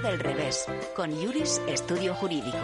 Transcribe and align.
Del 0.00 0.18
revés 0.18 0.66
con 0.96 1.12
Juris 1.12 1.60
Estudio 1.68 2.14
Jurídico. 2.14 2.58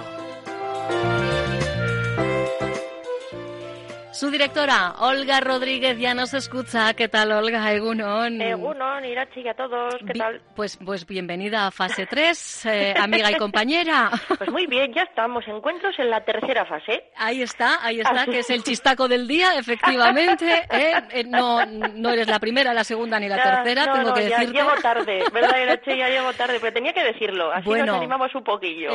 Su 4.19 4.33
directora, 4.33 4.97
Olga 4.99 5.39
Rodríguez, 5.39 5.97
ya 5.97 6.13
nos 6.13 6.35
escucha. 6.35 6.93
¿Qué 6.95 7.07
tal, 7.07 7.31
Olga? 7.31 7.73
Egunon. 7.73 8.43
Egunon, 8.43 9.05
Irachi, 9.05 9.47
a 9.47 9.55
todos. 9.55 9.95
¿Qué 10.05 10.13
tal? 10.13 10.43
Pues, 10.57 10.77
pues 10.85 11.07
bienvenida 11.07 11.69
a 11.69 11.71
fase 11.71 12.05
3, 12.05 12.67
eh, 12.67 12.95
amiga 12.99 13.31
y 13.31 13.37
compañera. 13.37 14.11
Pues 14.37 14.51
muy 14.51 14.67
bien, 14.67 14.93
ya 14.93 15.03
estamos. 15.03 15.47
Encuentros 15.47 15.97
en 16.01 16.11
la 16.11 16.25
tercera 16.25 16.65
fase. 16.65 17.05
Ahí 17.17 17.43
está, 17.43 17.79
ahí 17.81 18.01
está, 18.01 18.25
que 18.25 18.41
es 18.41 18.51
el 18.51 18.65
chistaco 18.65 19.07
del 19.07 19.29
día, 19.29 19.57
efectivamente. 19.57 20.67
¿eh? 20.69 20.95
Eh, 21.13 21.25
no, 21.25 21.65
no 21.65 22.11
eres 22.11 22.27
la 22.27 22.41
primera, 22.41 22.75
la 22.75 22.83
segunda 22.83 23.21
ni 23.21 23.29
la 23.29 23.41
tercera, 23.41 23.93
tengo 23.93 24.13
que 24.15 24.23
decirte. 24.23 24.53
Ya 24.53 24.65
llego 24.65 24.83
tarde, 24.83 25.23
¿verdad, 25.33 25.63
Irachi? 25.63 25.97
Ya 25.97 26.09
llego 26.09 26.33
tarde, 26.33 26.59
pero 26.61 26.73
tenía 26.73 26.93
que 26.93 27.05
decirlo. 27.05 27.53
Así 27.53 27.69
nos 27.69 27.89
animamos 27.89 28.35
un 28.35 28.43
poquillo. 28.43 28.91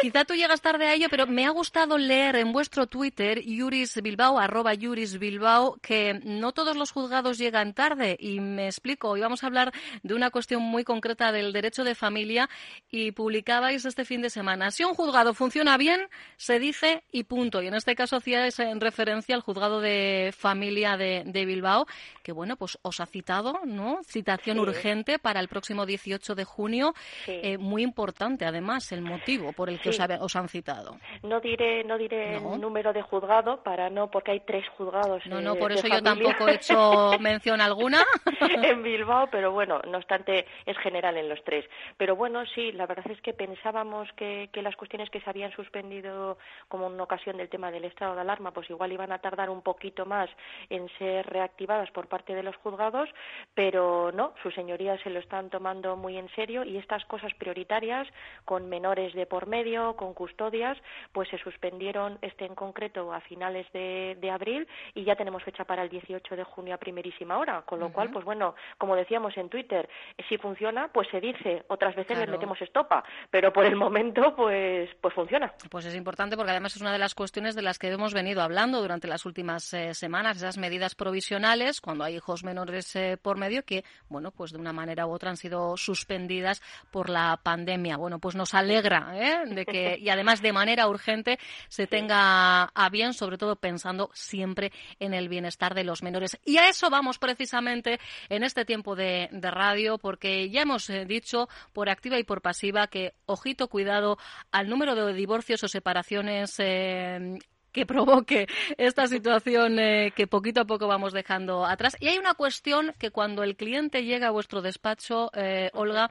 quizá 0.00 0.24
tú 0.24 0.32
llegas 0.32 0.62
tarde 0.62 0.86
a 0.86 0.94
ello, 0.94 1.08
pero 1.10 1.26
me 1.26 1.44
ha 1.44 1.50
gustado 1.50 1.98
leer 1.98 2.36
en 2.36 2.52
vuestro 2.52 2.86
Twitter, 2.86 3.42
Yuris 3.42 4.00
Bilbao, 4.02 4.29
arroba 4.38 4.74
Yuris 4.74 5.18
Bilbao, 5.18 5.76
que 5.82 6.20
no 6.24 6.52
todos 6.52 6.76
los 6.76 6.92
juzgados 6.92 7.38
llegan 7.38 7.74
tarde. 7.74 8.16
Y 8.18 8.40
me 8.40 8.66
explico, 8.66 9.10
hoy 9.10 9.20
vamos 9.20 9.42
a 9.42 9.46
hablar 9.46 9.72
de 10.02 10.14
una 10.14 10.30
cuestión 10.30 10.62
muy 10.62 10.84
concreta 10.84 11.32
del 11.32 11.52
derecho 11.52 11.84
de 11.84 11.94
familia 11.94 12.48
y 12.90 13.12
publicabais 13.12 13.84
este 13.84 14.04
fin 14.04 14.22
de 14.22 14.30
semana. 14.30 14.70
Si 14.70 14.84
un 14.84 14.94
juzgado 14.94 15.34
funciona 15.34 15.76
bien, 15.76 16.08
se 16.36 16.58
dice 16.58 17.02
y 17.12 17.24
punto. 17.24 17.62
Y 17.62 17.66
en 17.66 17.74
este 17.74 17.94
caso 17.94 18.16
hacíais 18.16 18.58
en 18.58 18.80
referencia 18.80 19.34
al 19.34 19.42
juzgado 19.42 19.80
de 19.80 20.32
familia 20.36 20.96
de, 20.96 21.44
Bilbao, 21.46 21.86
que 22.22 22.32
bueno, 22.32 22.56
pues 22.56 22.78
os 22.82 23.00
ha 23.00 23.06
citado, 23.06 23.60
¿no? 23.64 24.00
Citación 24.04 24.58
urgente 24.58 25.18
para 25.18 25.40
el 25.40 25.48
próximo 25.48 25.86
18 25.86 26.34
de 26.34 26.44
junio. 26.44 26.94
Eh, 27.26 27.58
muy 27.58 27.82
importante, 27.82 28.44
además, 28.44 28.92
el 28.92 29.02
motivo 29.02 29.52
por 29.52 29.70
el 29.70 29.80
que 29.80 29.90
os, 29.90 30.36
han 30.36 30.48
citado. 30.48 30.98
No 31.22 31.40
diré, 31.40 31.84
no 31.84 31.96
diré 31.98 32.36
el 32.36 32.60
número 32.60 32.92
de 32.92 33.02
juzgado 33.02 33.62
para 33.62 33.90
no 33.90 34.10
porque 34.20 34.32
hay 34.32 34.40
tres 34.40 34.68
juzgados. 34.76 35.24
No, 35.26 35.40
no, 35.40 35.54
eh, 35.54 35.58
por 35.58 35.72
eso 35.72 35.88
yo 35.88 36.02
tampoco 36.02 36.46
he 36.46 36.56
hecho 36.56 37.12
mención 37.20 37.58
alguna. 37.62 38.04
en 38.62 38.82
Bilbao, 38.82 39.28
pero 39.30 39.50
bueno, 39.50 39.80
no 39.88 39.96
obstante, 39.96 40.46
es 40.66 40.76
general 40.76 41.16
en 41.16 41.30
los 41.30 41.42
tres. 41.42 41.64
Pero 41.96 42.16
bueno, 42.16 42.44
sí, 42.54 42.70
la 42.72 42.86
verdad 42.86 43.10
es 43.10 43.18
que 43.22 43.32
pensábamos 43.32 44.12
que, 44.16 44.50
que 44.52 44.60
las 44.60 44.76
cuestiones 44.76 45.08
que 45.08 45.22
se 45.22 45.30
habían 45.30 45.52
suspendido 45.52 46.36
como 46.68 46.88
en 46.88 47.00
ocasión 47.00 47.38
del 47.38 47.48
tema 47.48 47.70
del 47.70 47.86
estado 47.86 48.14
de 48.14 48.20
alarma, 48.20 48.52
pues 48.52 48.68
igual 48.68 48.92
iban 48.92 49.10
a 49.10 49.20
tardar 49.20 49.48
un 49.48 49.62
poquito 49.62 50.04
más 50.04 50.28
en 50.68 50.90
ser 50.98 51.26
reactivadas 51.26 51.90
por 51.90 52.06
parte 52.06 52.34
de 52.34 52.42
los 52.42 52.56
juzgados, 52.56 53.08
pero 53.54 54.12
no, 54.12 54.34
sus 54.42 54.54
señorías 54.54 55.00
se 55.00 55.08
lo 55.08 55.18
están 55.18 55.48
tomando 55.48 55.96
muy 55.96 56.18
en 56.18 56.28
serio 56.34 56.62
y 56.62 56.76
estas 56.76 57.06
cosas 57.06 57.32
prioritarias, 57.38 58.06
con 58.44 58.68
menores 58.68 59.14
de 59.14 59.24
por 59.24 59.46
medio, 59.46 59.96
con 59.96 60.12
custodias, 60.12 60.76
pues 61.12 61.30
se 61.30 61.38
suspendieron 61.38 62.18
este 62.20 62.44
en 62.44 62.54
concreto 62.54 63.14
a 63.14 63.20
finales 63.22 63.66
de 63.72 64.09
de, 64.14 64.30
abril 64.30 64.66
y 64.94 65.04
ya 65.04 65.16
tenemos 65.16 65.42
fecha 65.42 65.64
para 65.64 65.82
el 65.82 65.88
18 65.88 66.36
de 66.36 66.44
junio 66.44 66.74
a 66.74 66.78
primerísima 66.78 67.38
hora, 67.38 67.62
con 67.62 67.80
lo 67.80 67.92
cual, 67.92 68.10
pues 68.10 68.24
bueno, 68.24 68.54
como 68.78 68.94
decíamos 68.94 69.36
en 69.36 69.48
Twitter, 69.48 69.88
si 70.28 70.38
funciona, 70.38 70.88
pues 70.88 71.08
se 71.10 71.20
dice, 71.20 71.64
otras 71.68 71.96
veces 71.96 72.18
le 72.18 72.26
metemos 72.26 72.60
estopa, 72.62 73.02
pero 73.30 73.52
por 73.52 73.64
el 73.64 73.76
momento, 73.76 74.34
pues, 74.36 74.90
pues 75.00 75.14
funciona. 75.14 75.52
Pues 75.70 75.86
es 75.86 75.94
importante 75.94 76.36
porque 76.36 76.52
además 76.52 76.76
es 76.76 76.82
una 76.82 76.92
de 76.92 76.98
las 76.98 77.14
cuestiones 77.14 77.54
de 77.54 77.62
las 77.62 77.78
que 77.78 77.88
hemos 77.88 78.14
venido 78.14 78.42
hablando 78.42 78.80
durante 78.80 79.08
las 79.08 79.26
últimas 79.26 79.72
eh, 79.74 79.94
semanas, 79.94 80.36
esas 80.36 80.58
medidas 80.58 80.94
provisionales 80.94 81.80
cuando 81.80 82.04
hay 82.04 82.16
hijos 82.16 82.44
menores 82.44 82.94
eh, 82.96 83.18
por 83.20 83.36
medio 83.36 83.64
que, 83.64 83.84
bueno, 84.08 84.30
pues 84.30 84.52
de 84.52 84.58
una 84.58 84.72
manera 84.72 85.06
u 85.06 85.10
otra 85.10 85.30
han 85.30 85.36
sido 85.36 85.76
suspendidas 85.76 86.62
por 86.90 87.10
la 87.10 87.40
pandemia. 87.42 87.96
Bueno, 87.96 88.18
pues 88.18 88.36
nos 88.36 88.54
alegra 88.54 89.12
¿eh? 89.14 89.44
de 89.46 89.66
que, 89.66 89.98
y 89.98 90.08
además 90.08 90.42
de 90.42 90.52
manera 90.52 90.88
urgente, 90.88 91.38
se 91.68 91.86
tenga 91.86 92.64
a 92.64 92.88
bien, 92.90 93.12
sobre 93.12 93.38
todo 93.38 93.56
pensando 93.56 93.89
siempre 94.12 94.72
en 94.98 95.14
el 95.14 95.28
bienestar 95.28 95.74
de 95.74 95.84
los 95.84 96.02
menores. 96.02 96.38
Y 96.44 96.56
a 96.58 96.68
eso 96.68 96.90
vamos 96.90 97.18
precisamente 97.18 98.00
en 98.28 98.42
este 98.42 98.64
tiempo 98.64 98.94
de, 98.96 99.28
radio, 99.32 99.98
porque 99.98 100.48
ya 100.50 100.62
hemos 100.62 100.88
eh, 100.90 101.04
dicho 101.04 101.48
por 101.72 101.88
activa 101.88 102.18
y 102.18 102.24
por 102.24 102.42
pasiva 102.42 102.86
que, 102.86 103.14
ojito, 103.26 103.68
cuidado 103.68 104.18
al 104.52 104.68
número 104.68 104.94
de 104.94 105.12
divorcios 105.12 105.62
o 105.64 105.68
separaciones. 105.68 106.54
Eh, 106.58 107.38
que 107.72 107.86
provoque 107.86 108.48
esta 108.78 109.06
situación 109.06 109.78
eh, 109.78 110.12
que 110.16 110.26
poquito 110.26 110.62
a 110.62 110.64
poco 110.64 110.88
vamos 110.88 111.12
dejando 111.12 111.64
atrás. 111.64 111.96
Y 112.00 112.08
hay 112.08 112.18
una 112.18 112.34
cuestión 112.34 112.92
que 112.98 113.12
cuando 113.12 113.44
el 113.44 113.54
cliente 113.54 114.02
llega 114.02 114.26
a 114.26 114.32
vuestro 114.32 114.60
despacho, 114.60 115.30
Olga, 115.74 116.10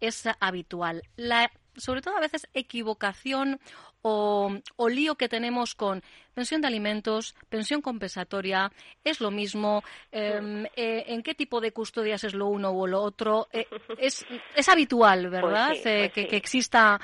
es 0.00 0.24
habitual. 0.38 1.02
La, 1.16 1.50
sobre 1.76 2.02
todo 2.02 2.16
a 2.16 2.20
veces 2.20 2.46
equivocación 2.52 3.60
o, 4.08 4.88
lío 4.88 5.14
que 5.16 5.28
tenemos 5.28 5.74
con 5.74 6.02
pensión 6.34 6.60
de 6.60 6.68
alimentos, 6.68 7.34
pensión 7.48 7.82
compensatoria, 7.82 8.70
es 9.02 9.20
lo 9.20 9.30
mismo, 9.30 9.82
em, 10.12 10.64
eh, 10.76 11.04
en 11.08 11.22
qué 11.22 11.34
tipo 11.34 11.60
de 11.60 11.72
custodias 11.72 12.22
es 12.24 12.34
lo 12.34 12.46
uno 12.46 12.70
o 12.70 12.86
lo 12.86 13.00
otro. 13.00 13.48
Eh, 13.52 13.66
es, 13.98 14.24
es 14.54 14.68
habitual, 14.68 15.22
pues 15.22 15.32
¿verdad? 15.32 15.72
Eh, 15.84 16.10
pues 16.14 16.28
que, 16.28 16.36
exista, 16.36 17.00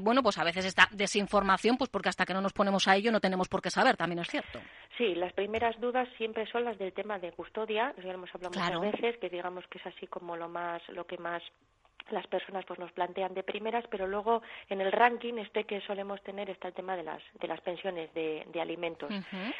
bueno, 0.00 0.22
pues 0.22 0.38
a 0.38 0.44
veces 0.44 0.64
esta 0.64 0.88
desinformación, 0.92 1.76
pues 1.76 1.90
porque 1.90 2.08
hasta 2.08 2.24
que 2.24 2.34
no 2.34 2.40
nos 2.40 2.52
ponemos 2.52 2.88
a 2.88 2.96
ello 2.96 3.12
no 3.12 3.20
tenemos 3.20 3.48
por 3.48 3.60
qué 3.60 3.70
saber, 3.70 3.96
también 3.96 4.20
es 4.20 4.28
cierto. 4.28 4.60
Sí, 4.96 5.14
las 5.14 5.32
primeras 5.32 5.78
dudas 5.80 6.08
siempre 6.16 6.46
son 6.50 6.64
las 6.64 6.78
del 6.78 6.92
tema 6.92 7.18
de 7.18 7.32
custodia, 7.32 7.94
ya 8.02 8.12
hemos 8.12 8.34
hablado 8.34 8.80
muchas 8.80 8.80
veces, 8.80 9.18
que 9.20 9.28
digamos 9.28 9.66
que 9.68 9.78
es 9.78 9.86
así 9.86 10.06
como 10.06 10.36
lo 10.36 10.48
más, 10.48 10.82
lo 10.88 11.06
que 11.06 11.18
más 11.18 11.42
las 12.10 12.26
personas 12.26 12.64
pues 12.64 12.78
nos 12.78 12.92
plantean 12.92 13.34
de 13.34 13.42
primeras, 13.42 13.84
pero 13.88 14.06
luego 14.06 14.42
en 14.68 14.80
el 14.80 14.92
ranking 14.92 15.34
este 15.34 15.64
que 15.64 15.80
solemos 15.82 16.22
tener 16.22 16.50
está 16.50 16.68
el 16.68 16.74
tema 16.74 16.96
de 16.96 17.02
las 17.02 17.22
de 17.40 17.48
las 17.48 17.60
pensiones 17.60 18.12
de, 18.14 18.46
de 18.52 18.60
alimentos. 18.60 19.12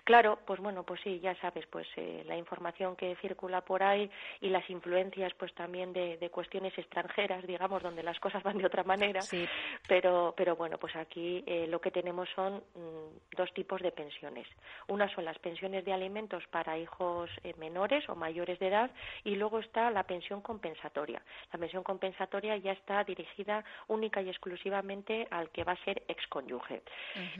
Claro, 0.05 0.39
pues 0.47 0.61
bueno, 0.61 0.83
pues 0.83 1.01
sí, 1.03 1.21
ya 1.21 1.35
sabes, 1.37 1.67
pues 1.67 1.87
eh, 1.97 2.25
la 2.27 2.37
información 2.37 2.97
que 2.97 3.17
circula 3.17 3.61
por 3.61 3.83
ahí 3.83 4.11
y 4.41 4.49
las 4.49 4.69
influencias 4.71 5.33
pues 5.35 5.53
también 5.55 5.93
de, 5.93 6.17
de, 6.17 6.31
cuestiones 6.31 6.77
extranjeras, 6.79 7.47
digamos, 7.47 7.83
donde 7.83 8.03
las 8.03 8.19
cosas 8.21 8.43
van 8.43 8.59
de 8.59 8.67
otra 8.67 8.85
manera. 8.85 9.21
Sí. 9.21 9.47
Pero 9.87 10.35
pero 10.37 10.57
bueno, 10.57 10.79
pues 10.79 10.97
aquí 10.97 11.43
eh, 11.47 11.67
lo 11.69 11.81
que 11.81 11.91
tenemos 11.91 12.29
son 12.35 12.63
mm, 12.75 13.37
dos 13.37 13.53
tipos 13.55 13.81
de 13.81 13.93
pensiones. 13.93 14.47
Una 14.89 15.13
son 15.15 15.25
las 15.25 15.39
pensiones 15.39 15.85
de 15.85 15.93
alimentos 15.93 16.47
para 16.49 16.79
hijos 16.79 17.31
eh, 17.45 17.55
menores 17.59 18.09
o 18.09 18.15
mayores 18.15 18.59
de 18.59 18.69
edad 18.69 18.91
y 19.25 19.37
luego 19.37 19.59
está 19.59 19.91
la 19.91 20.05
pensión 20.05 20.41
compensatoria. 20.41 21.23
La 21.53 21.59
pensión 21.59 21.83
compensatoria 21.83 22.30
ya 22.39 22.73
está 22.73 23.05
dirigida 23.05 23.65
única 23.89 24.23
y 24.23 24.29
exclusivamente 24.29 25.27
al 25.31 25.51
que 25.51 25.65
va 25.65 25.73
a 25.73 25.85
ser 25.85 26.03
excónyuge. 26.09 26.83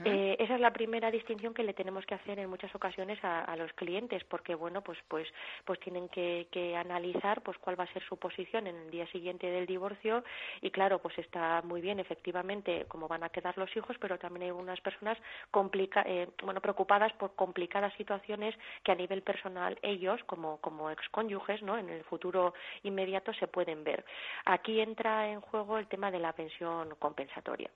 eh, 0.05 0.35
esa 0.39 0.55
es 0.55 0.61
la 0.61 0.71
primera 0.71 1.09
distinción 1.09 1.53
que 1.53 1.63
le 1.63 1.73
tenemos 1.73 2.05
que 2.05 2.15
hacer 2.15 2.39
en 2.39 2.49
muchas 2.49 2.73
ocasiones 2.75 3.17
a, 3.23 3.55
los 3.55 3.71
clientes, 3.73 4.23
porque 4.25 4.55
bueno, 4.55 4.81
pues 4.81 4.97
pues 5.07 5.27
pues 5.65 5.79
tienen 5.79 6.09
que, 6.09 6.47
analizar 6.75 7.41
pues 7.41 7.57
cuál 7.57 7.79
va 7.79 7.83
a 7.83 7.93
ser 7.93 8.03
su 8.03 8.17
posición 8.17 8.67
en 8.67 8.75
el 8.75 8.91
día 8.91 9.07
siguiente 9.07 9.47
del 9.47 9.65
divorcio 9.65 10.23
y 10.61 10.71
claro, 10.71 10.99
pues 10.99 11.17
está 11.19 11.61
muy 11.63 11.81
bien 11.81 11.99
efectivamente 11.99 12.85
cómo 12.87 13.07
van 13.07 13.23
a 13.23 13.29
quedar 13.29 13.57
los 13.57 13.75
hijos, 13.75 13.97
pero 13.99 14.17
también 14.17 14.43
hay 14.43 14.49
algunas 14.49 14.81
personas 14.81 15.17
complica 15.51 16.03
eh, 16.05 16.27
bueno 16.43 16.61
preocupadas 16.61 17.13
por 17.13 17.35
complicadas 17.35 17.93
situaciones 17.95 18.55
que 18.83 18.91
a 18.91 18.95
nivel 18.95 19.21
personal 19.21 19.77
ellos 19.81 20.21
como 20.25 20.57
como 20.57 20.89
excónyuges, 20.89 21.61
¿no? 21.61 21.77
En 21.77 21.89
el 21.89 22.03
futuro 22.03 22.53
inmediato 22.83 23.33
se 23.33 23.47
pueden 23.47 23.83
ver. 23.83 24.03
Aquí 24.45 24.80
entra 24.81 25.27
en 25.29 25.41
juego 25.41 25.77
el 25.77 25.87
tema 25.87 26.11
de 26.11 26.19
la 26.19 26.33
pensión 26.33 26.95
compensatoria. 26.99 27.69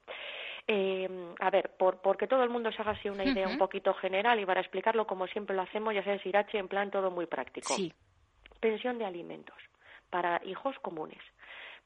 Eh, 0.67 1.07
a 1.39 1.49
ver, 1.49 1.71
por, 1.77 2.01
porque 2.01 2.27
todo 2.27 2.43
el 2.43 2.49
mundo 2.49 2.71
se 2.71 2.81
haga 2.81 2.91
así 2.91 3.07
una 3.09 3.23
idea 3.23 3.47
un 3.47 3.57
poquito 3.57 3.93
general 3.93 4.39
y 4.39 4.45
para 4.45 4.61
explicarlo 4.61 5.05
como 5.05 5.27
siempre 5.27 5.55
lo 5.55 5.61
hacemos, 5.61 5.93
ya 5.93 6.03
sabes, 6.03 6.25
Irache, 6.25 6.57
en 6.57 6.67
plan 6.67 6.89
todo 6.89 7.11
muy 7.11 7.27
práctico. 7.27 7.73
Sí. 7.73 7.93
Pensión 8.59 8.97
de 8.97 9.05
alimentos 9.05 9.55
para 10.09 10.41
hijos 10.45 10.75
comunes 10.79 11.21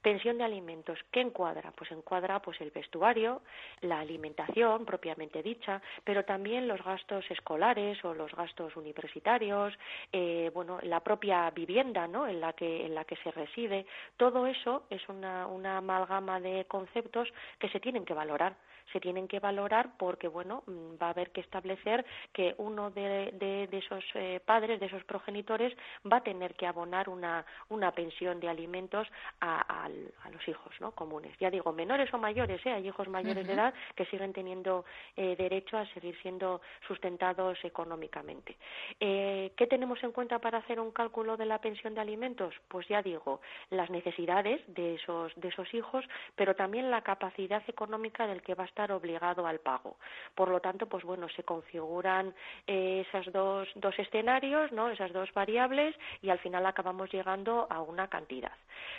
Pensión 0.02 0.38
de 0.38 0.46
alimentos, 0.46 0.98
¿qué 1.12 1.20
encuadra? 1.20 1.74
Pues 1.76 1.92
encuadra 1.92 2.42
pues 2.42 2.60
el 2.62 2.72
vestuario, 2.72 3.42
la 3.82 4.00
alimentación 4.00 4.86
propiamente 4.86 5.44
dicha, 5.44 5.82
pero 6.06 6.24
también 6.24 6.70
los 6.70 6.82
gastos 6.82 7.30
escolares 7.30 8.04
o 8.06 8.14
los 8.14 8.34
gastos 8.34 8.78
universitarios, 8.78 9.74
eh, 10.14 10.52
bueno, 10.54 10.80
la 10.84 11.02
propia 11.02 11.50
vivienda, 11.52 12.08
¿no? 12.08 12.28
En 12.28 12.40
la 12.40 12.54
que 12.54 12.86
en 12.86 12.96
la 12.96 13.04
que 13.04 13.18
se 13.18 13.32
reside. 13.32 13.86
Todo 14.16 14.48
eso 14.48 14.84
es 14.90 15.08
una, 15.10 15.48
una 15.48 15.78
amalgama 15.80 16.40
de 16.40 16.64
conceptos 16.66 17.28
que 17.60 17.70
se 17.70 17.82
tienen 17.82 18.06
que 18.06 18.14
valorar 18.14 18.56
se 18.92 19.00
tienen 19.00 19.28
que 19.28 19.40
valorar 19.40 19.92
porque, 19.98 20.28
bueno, 20.28 20.64
mm, 20.66 21.02
va 21.02 21.08
a 21.08 21.10
haber 21.12 21.32
que 21.32 21.42
establecer 21.42 22.06
que 22.34 22.56
uno 22.58 22.92
de, 22.92 23.32
de, 23.34 23.78
esos 23.78 24.04
eh, 24.16 24.40
padres, 24.44 24.80
de 24.80 24.88
esos 24.88 25.04
progenitores, 25.04 25.76
va 26.12 26.18
a 26.18 26.24
tener 26.24 26.56
que 26.56 26.68
abonar 26.68 27.10
una, 27.10 27.46
una 27.70 27.92
pensión 27.92 28.40
de 28.40 28.50
alimentos 28.50 29.08
a, 29.42 29.86
a, 29.86 29.90
los 29.90 30.48
hijos 30.48 30.74
¿no? 30.80 30.92
comunes. 30.92 31.36
Ya 31.40 31.50
digo, 31.50 31.72
menores 31.72 32.14
o 32.14 32.18
mayores, 32.18 32.66
¿eh? 32.66 32.72
hay 32.72 32.88
hijos 32.88 33.08
mayores 33.08 33.46
de 33.46 33.54
edad 33.54 33.74
que 33.96 34.06
siguen 34.06 34.34
teniendo 34.34 34.86
eh, 35.16 35.36
derecho 35.36 35.78
a 35.78 35.86
seguir 35.88 36.16
siendo 36.22 36.62
sustentados 36.88 37.58
económicamente. 37.64 38.58
Eh, 39.00 39.52
¿Qué 39.56 39.68
tenemos 39.68 40.02
en 40.04 40.12
cuenta 40.12 40.40
para 40.40 40.60
hacer 40.60 40.80
un 40.80 40.92
cálculo 40.92 41.38
de 41.38 41.46
la 41.46 41.60
pensión 41.60 41.94
de 41.94 42.02
alimentos? 42.02 42.54
Pues 42.68 42.88
ya 42.88 43.02
digo, 43.02 43.42
las 43.70 43.90
necesidades 43.90 44.62
de 44.68 44.96
esos, 44.96 45.34
de 45.36 45.50
esos 45.50 45.74
hijos, 45.74 46.06
pero 46.36 46.56
también 46.56 46.92
la 46.92 47.02
capacidad 47.02 47.64
económica 47.68 48.28
del 48.28 48.42
que 48.42 48.56
va 48.56 48.64
a 48.64 48.68
estar 48.68 48.79
obligado 48.92 49.46
al 49.46 49.60
pago. 49.60 49.98
Por 50.36 50.50
lo 50.50 50.60
tanto, 50.60 50.88
pues 50.88 51.04
bueno, 51.04 51.28
se 51.30 51.44
configuran 51.44 52.34
eh, 52.68 53.06
esos 53.08 53.32
dos, 53.32 53.68
dos 53.76 53.98
escenarios, 54.00 54.72
¿no? 54.72 54.90
esas 54.90 55.12
dos 55.14 55.32
variables 55.34 55.96
y 56.22 56.30
al 56.30 56.40
final 56.40 56.66
acabamos 56.66 57.12
llegando 57.12 57.68
a 57.70 57.82
una 57.82 58.08
cantidad. 58.08 58.52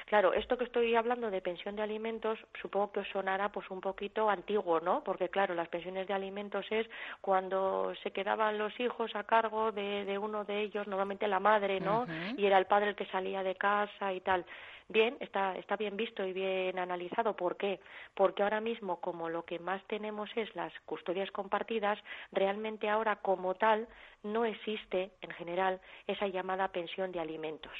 Claro, 0.06 0.32
esto 0.32 0.58
que 0.58 0.64
estoy 0.64 0.94
hablando 0.94 1.30
de 1.30 1.40
pensión 1.40 1.76
de 1.76 1.82
alimentos, 1.82 2.38
supongo 2.60 2.92
que 2.92 3.00
os 3.00 3.08
sonará 3.08 3.50
pues 3.50 3.70
un 3.70 3.80
poquito 3.80 4.28
antiguo, 4.28 4.80
¿no? 4.80 5.02
Porque 5.02 5.28
claro, 5.28 5.54
las 5.54 5.68
pensiones 5.68 6.06
de 6.06 6.14
alimentos 6.14 6.66
es 6.70 6.86
cuando 7.20 7.92
se 8.02 8.10
quedaban 8.10 8.58
los 8.58 8.78
hijos 8.80 9.14
a 9.14 9.24
cargo 9.24 9.72
de, 9.72 10.04
de 10.04 10.18
uno 10.18 10.44
de 10.44 10.60
ellos, 10.62 10.86
normalmente 10.86 11.28
la 11.28 11.40
madre, 11.40 11.80
¿no? 11.80 12.06
Y 12.36 12.46
era 12.46 12.58
el 12.58 12.66
padre 12.66 12.90
el 12.90 12.96
que 12.96 13.06
salía 13.06 13.42
de 13.42 13.54
casa 13.54 14.12
y 14.12 14.20
tal 14.20 14.44
bien, 14.90 15.16
está, 15.20 15.56
está 15.56 15.76
bien 15.76 15.96
visto 15.96 16.24
y 16.24 16.32
bien 16.32 16.78
analizado. 16.78 17.34
¿Por 17.34 17.56
qué? 17.56 17.80
Porque 18.14 18.42
ahora 18.42 18.60
mismo, 18.60 19.00
como 19.00 19.28
lo 19.28 19.44
que 19.44 19.58
más 19.58 19.82
tenemos 19.86 20.30
es 20.36 20.54
las 20.54 20.72
custodias 20.84 21.30
compartidas, 21.30 21.98
realmente 22.32 22.88
ahora 22.88 23.16
como 23.16 23.54
tal 23.54 23.88
no 24.22 24.44
existe 24.44 25.10
en 25.22 25.30
general 25.30 25.80
esa 26.06 26.26
llamada 26.26 26.68
pensión 26.68 27.12
de 27.12 27.20
alimentos 27.20 27.72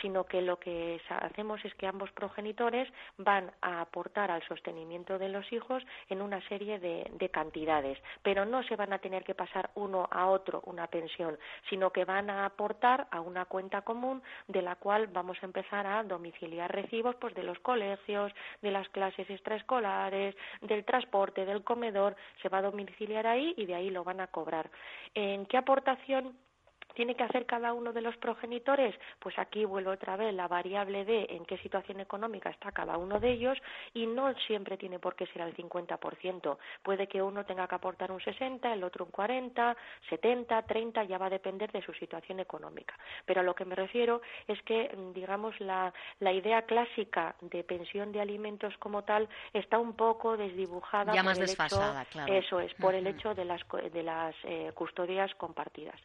sino 0.00 0.24
que 0.24 0.42
lo 0.42 0.58
que 0.58 1.00
hacemos 1.08 1.64
es 1.64 1.74
que 1.74 1.86
ambos 1.86 2.10
progenitores 2.12 2.88
van 3.18 3.50
a 3.60 3.80
aportar 3.80 4.30
al 4.30 4.42
sostenimiento 4.46 5.18
de 5.18 5.28
los 5.28 5.50
hijos 5.52 5.82
en 6.08 6.22
una 6.22 6.40
serie 6.48 6.78
de, 6.78 7.04
cantidades, 7.32 7.98
pero 8.22 8.44
no 8.44 8.62
se 8.62 8.76
van 8.76 8.92
a 8.92 8.98
tener 8.98 9.24
que 9.24 9.34
pasar 9.34 9.70
uno 9.74 10.06
a 10.10 10.26
otro 10.28 10.62
una 10.66 10.86
pensión, 10.86 11.36
sino 11.68 11.90
que 11.90 12.04
van 12.04 12.30
a 12.30 12.44
aportar 12.44 13.08
a 13.10 13.20
una 13.20 13.46
cuenta 13.46 13.82
común 13.82 14.22
de 14.46 14.62
la 14.62 14.76
cual 14.76 15.08
vamos 15.08 15.38
a 15.42 15.46
empezar 15.46 15.86
a 15.86 16.02
domiciliar 16.04 16.70
recibos 16.70 17.16
pues 17.16 17.34
de 17.34 17.42
los 17.42 17.58
colegios, 17.60 18.32
de 18.62 18.70
las 18.70 18.88
clases 18.90 19.28
extraescolares, 19.30 20.36
del 20.60 20.84
transporte, 20.84 21.44
del 21.44 21.64
comedor, 21.64 22.14
se 22.42 22.48
va 22.48 22.58
a 22.58 22.62
domiciliar 22.62 23.26
ahí 23.26 23.54
y 23.56 23.66
de 23.66 23.74
ahí 23.74 23.90
lo 23.90 24.04
van 24.04 24.20
a 24.20 24.28
cobrar. 24.28 24.70
¿En 25.14 25.46
qué 25.46 25.56
aportación 25.56 26.36
tiene 26.94 27.14
que 27.14 27.24
hacer 27.24 27.46
cada 27.46 27.72
uno 27.72 27.92
de 27.92 28.00
los 28.00 28.16
progenitores? 28.16 28.94
Pues 29.18 29.38
aquí 29.38 29.64
vuelvo 29.64 29.90
otra 29.90 30.16
vez 30.16 30.34
la 30.34 30.48
variable 30.48 31.04
de 31.04 31.26
en 31.30 31.44
qué 31.44 31.58
situación 31.58 32.00
económica 32.00 32.50
está 32.50 32.72
cada 32.72 32.96
uno 32.96 33.20
de 33.20 33.32
ellos 33.32 33.58
y 33.92 34.06
no 34.06 34.32
siempre 34.46 34.76
tiene 34.76 34.98
por 34.98 35.14
qué 35.14 35.26
ser 35.26 35.42
al 35.42 35.54
50%. 35.54 36.56
Puede 36.82 37.06
que 37.06 37.22
uno 37.22 37.44
tenga 37.44 37.66
que 37.66 37.74
aportar 37.74 38.10
un 38.10 38.20
60, 38.20 38.72
el 38.72 38.84
otro 38.84 39.04
un 39.04 39.10
40, 39.10 39.76
70, 40.08 40.62
30, 40.62 41.04
ya 41.04 41.18
va 41.18 41.26
a 41.26 41.30
depender 41.30 41.70
de 41.72 41.82
su 41.82 41.92
situación 41.94 42.40
económica. 42.40 42.98
Pero 43.26 43.40
a 43.40 43.44
lo 43.44 43.54
que 43.54 43.64
me 43.64 43.74
refiero 43.74 44.22
es 44.46 44.60
que, 44.62 44.94
digamos, 45.14 45.58
la, 45.60 45.92
la 46.20 46.32
idea 46.32 46.62
clásica 46.62 47.34
de 47.40 47.64
pensión 47.64 48.12
de 48.12 48.20
alimentos 48.20 48.76
como 48.78 49.02
tal 49.02 49.28
está 49.52 49.78
un 49.78 49.94
poco 49.94 50.36
desdibujada. 50.36 51.14
Ya 51.14 51.22
más 51.22 51.38
desfasada, 51.38 52.04
claro. 52.06 52.32
Eso 52.32 52.60
es, 52.60 52.72
por 52.74 52.94
el 52.94 53.06
hecho 53.06 53.34
de 53.34 53.44
las, 53.44 53.60
de 53.92 54.02
las 54.02 54.34
eh, 54.44 54.72
custodias 54.74 55.34
compartidas. 55.34 56.00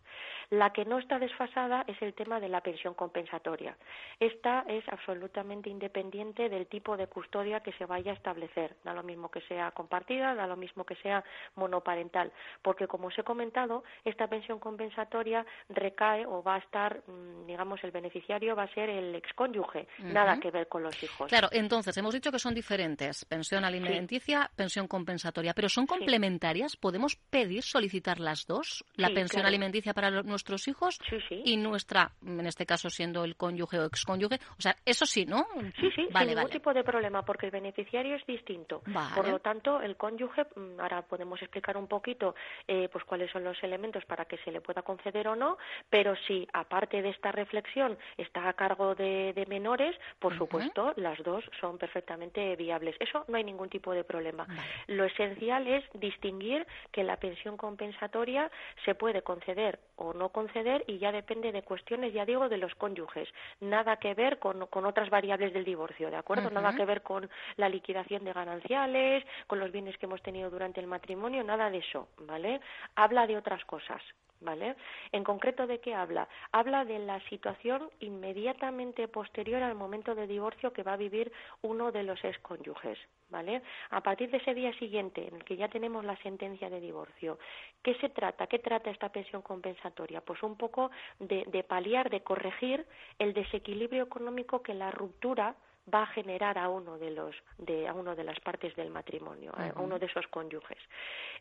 La 0.50 0.72
que 0.72 0.79
no 0.86 1.00
está 1.00 1.20
desfasada 1.20 1.84
es 1.88 2.02
el 2.02 2.14
tema 2.14 2.40
de 2.40 2.50
la 2.50 2.62
pensión 2.62 2.94
compensatoria. 2.94 3.78
Esta 4.20 4.66
es 4.68 4.88
absolutamente 4.90 5.70
independiente 5.70 6.50
del 6.50 6.68
tipo 6.68 6.98
de 6.98 7.08
custodia 7.08 7.62
que 7.62 7.74
se 7.74 7.86
vaya 7.86 8.12
a 8.12 8.16
establecer. 8.16 8.76
Da 8.84 8.94
lo 8.94 9.04
mismo 9.04 9.30
que 9.30 9.42
sea 9.42 9.72
compartida, 9.72 10.36
da 10.36 10.48
lo 10.48 10.56
mismo 10.56 10.86
que 10.86 10.96
sea 10.96 11.24
monoparental, 11.56 12.32
porque 12.62 12.88
como 12.88 13.08
os 13.08 13.18
he 13.18 13.24
comentado, 13.24 13.84
esta 14.06 14.28
pensión 14.28 14.60
compensatoria 14.60 15.46
recae 15.70 16.26
o 16.26 16.44
va 16.44 16.56
a 16.56 16.60
estar, 16.60 17.02
mm, 17.08 17.46
digamos, 17.48 17.84
el 17.84 17.92
beneficiario 17.92 18.56
va 18.56 18.64
a 18.64 18.74
ser 18.74 18.90
el 18.90 19.16
excónyuge, 19.16 19.88
nada 20.00 20.40
que 20.40 20.52
ver 20.52 20.68
con 20.68 20.84
los 20.84 21.02
hijos. 21.04 21.28
Claro, 21.28 21.50
entonces 21.52 21.96
hemos 21.98 22.14
dicho 22.14 22.32
que 22.32 22.40
son 22.40 22.54
diferentes, 22.54 23.26
pensión 23.26 23.66
alimenticia, 23.66 24.50
pensión 24.56 24.88
compensatoria, 24.88 25.54
pero 25.54 25.70
son 25.70 25.86
complementarias. 25.86 26.76
¿Podemos 26.76 27.16
pedir, 27.16 27.64
solicitar 27.64 28.20
las 28.20 28.46
dos? 28.46 28.86
La 28.96 29.10
pensión 29.10 29.46
alimenticia 29.46 29.94
para 29.94 30.10
los 30.10 30.26
nuestros 30.26 30.68
hijos 30.70 31.00
y 31.44 31.58
nuestra, 31.58 32.12
en 32.26 32.46
este 32.46 32.66
caso 32.66 32.90
siendo 32.90 33.24
el 33.24 33.36
cónyuge 33.36 33.80
o 33.80 33.86
excónyuge. 33.86 34.40
O 34.58 34.62
sea, 34.62 34.76
eso 34.86 35.06
sí, 35.06 35.26
¿no? 35.26 35.48
Sí, 35.80 35.90
sí, 35.96 36.08
sin 36.18 36.28
ningún 36.28 36.50
tipo 36.50 36.74
de 36.74 36.84
problema, 36.84 37.24
porque 37.24 37.48
el 37.48 37.52
beneficiario 37.52 38.16
es 38.16 38.26
distinto. 38.26 38.82
Por 39.16 39.28
lo 39.28 39.40
tanto, 39.40 39.82
el 39.82 39.98
cónyuge, 39.98 40.46
mm, 40.56 40.80
ahora 40.80 41.02
podemos 41.02 41.42
explicar 41.42 41.78
un 41.78 41.88
poquito 41.88 42.36
eh, 42.68 42.90
pues 42.92 43.04
cuáles 43.06 43.32
son 43.32 43.44
los 43.44 43.62
elementos 43.64 44.06
para 44.06 44.26
que 44.26 44.38
se 44.38 44.52
le 44.52 44.62
pueda 44.62 44.82
conceder 44.82 45.28
o 45.28 45.36
no, 45.36 45.58
pero 45.90 46.16
si 46.28 46.48
aparte 46.54 47.02
de 47.02 47.10
esta 47.10 47.32
reflexión 47.32 47.98
está 48.18 48.48
a 48.48 48.54
cargo 48.54 48.96
de, 48.96 49.34
menores, 49.48 49.96
por 50.20 50.38
supuesto, 50.38 50.94
las 50.98 51.18
dos 51.24 51.44
son 51.60 51.78
perfectamente 51.78 52.56
viables. 52.56 52.96
Eso 53.00 53.26
no 53.28 53.38
hay 53.38 53.44
ningún 53.44 53.70
tipo 53.70 53.94
de 53.94 54.04
problema. 54.04 54.46
Lo 54.88 55.06
esencial 55.06 55.68
es 55.68 55.84
distinguir 55.94 56.68
que 56.92 57.04
la 57.04 57.18
pensión 57.18 57.58
compensatoria 57.58 58.52
se 58.86 58.96
puede 58.96 59.22
conceder 59.22 59.80
o 59.96 60.14
no 60.14 60.30
conceder 60.30 60.59
y 60.88 60.98
ya 60.98 61.12
depende 61.12 61.52
de 61.52 61.64
cuestiones, 61.64 62.14
ya 62.14 62.26
digo, 62.26 62.50
de 62.50 62.58
los 62.58 62.74
cónyuges. 62.76 63.30
Nada 63.60 63.98
que 63.98 64.14
ver 64.14 64.40
con, 64.40 64.68
otras 64.86 65.10
variables 65.10 65.54
del 65.54 65.66
divorcio, 65.66 66.10
¿de 66.10 66.18
acuerdo? 66.18 66.50
Nada 66.50 66.76
que 66.76 66.86
ver 66.86 67.02
con 67.02 67.30
la 67.58 67.70
liquidación 67.70 68.24
de 68.24 68.34
gananciales, 68.34 69.24
con 69.48 69.60
los 69.60 69.72
bienes 69.72 69.98
que 69.98 70.06
hemos 70.06 70.22
tenido 70.22 70.50
durante 70.50 70.80
el 70.80 70.88
matrimonio, 70.88 71.44
nada 71.44 71.70
de 71.70 71.80
eso, 71.80 72.10
¿vale? 72.20 72.60
Habla 72.96 73.28
de 73.28 73.38
otras 73.38 73.64
cosas. 73.66 74.02
¿Vale? 74.42 74.76
En 75.12 75.24
concreto, 75.24 75.68
¿de 75.68 75.80
qué 75.80 75.94
habla? 75.94 76.28
Habla 76.52 76.86
de 76.86 77.00
la 77.00 77.20
situación 77.30 77.90
inmediatamente 78.00 79.08
posterior 79.08 79.62
al 79.64 79.76
momento 79.76 80.16
de 80.16 80.28
divorcio 80.28 80.74
que 80.74 80.84
va 80.84 80.94
a 80.94 80.98
vivir 80.98 81.32
uno 81.62 81.92
de 81.92 82.04
los 82.04 82.24
excónyuges, 82.24 82.98
¿vale? 83.30 83.62
A 83.90 84.02
partir 84.02 84.30
de 84.32 84.38
ese 84.38 84.54
día 84.54 84.74
siguiente, 84.80 85.28
en 85.28 85.36
el 85.36 85.44
que 85.44 85.58
ya 85.58 85.68
tenemos 85.68 86.06
la 86.06 86.16
sentencia 86.18 86.70
de 86.70 86.80
divorcio, 86.80 87.40
¿qué 87.84 87.96
se 87.96 88.10
trata? 88.10 88.48
¿Qué 88.48 88.60
trata 88.60 88.90
esta 88.90 89.10
pensión 89.10 89.42
compensatoria? 89.42 90.22
Pues 90.22 90.42
un 90.44 90.56
poco 90.56 90.92
de, 91.20 91.46
de 91.46 91.64
paliar, 91.64 92.10
de 92.10 92.22
corregir 92.22 92.86
el 93.18 93.34
desequilibrio 93.34 94.04
económico 94.04 94.62
que 94.62 94.74
la 94.74 94.92
ruptura 94.92 95.56
va 95.94 96.04
a 96.04 96.08
generar 96.08 96.58
a 96.58 96.70
uno 96.70 96.98
de 96.98 97.12
los 97.12 97.36
de 97.58 97.88
a 97.88 97.94
uno 97.94 98.16
de 98.16 98.24
las 98.24 98.40
partes 98.40 98.76
del 98.76 98.90
matrimonio 98.90 99.52
a 99.56 99.80
uno 99.82 100.00
de 100.00 100.06
esos 100.06 100.28
cónyuges. 100.28 100.78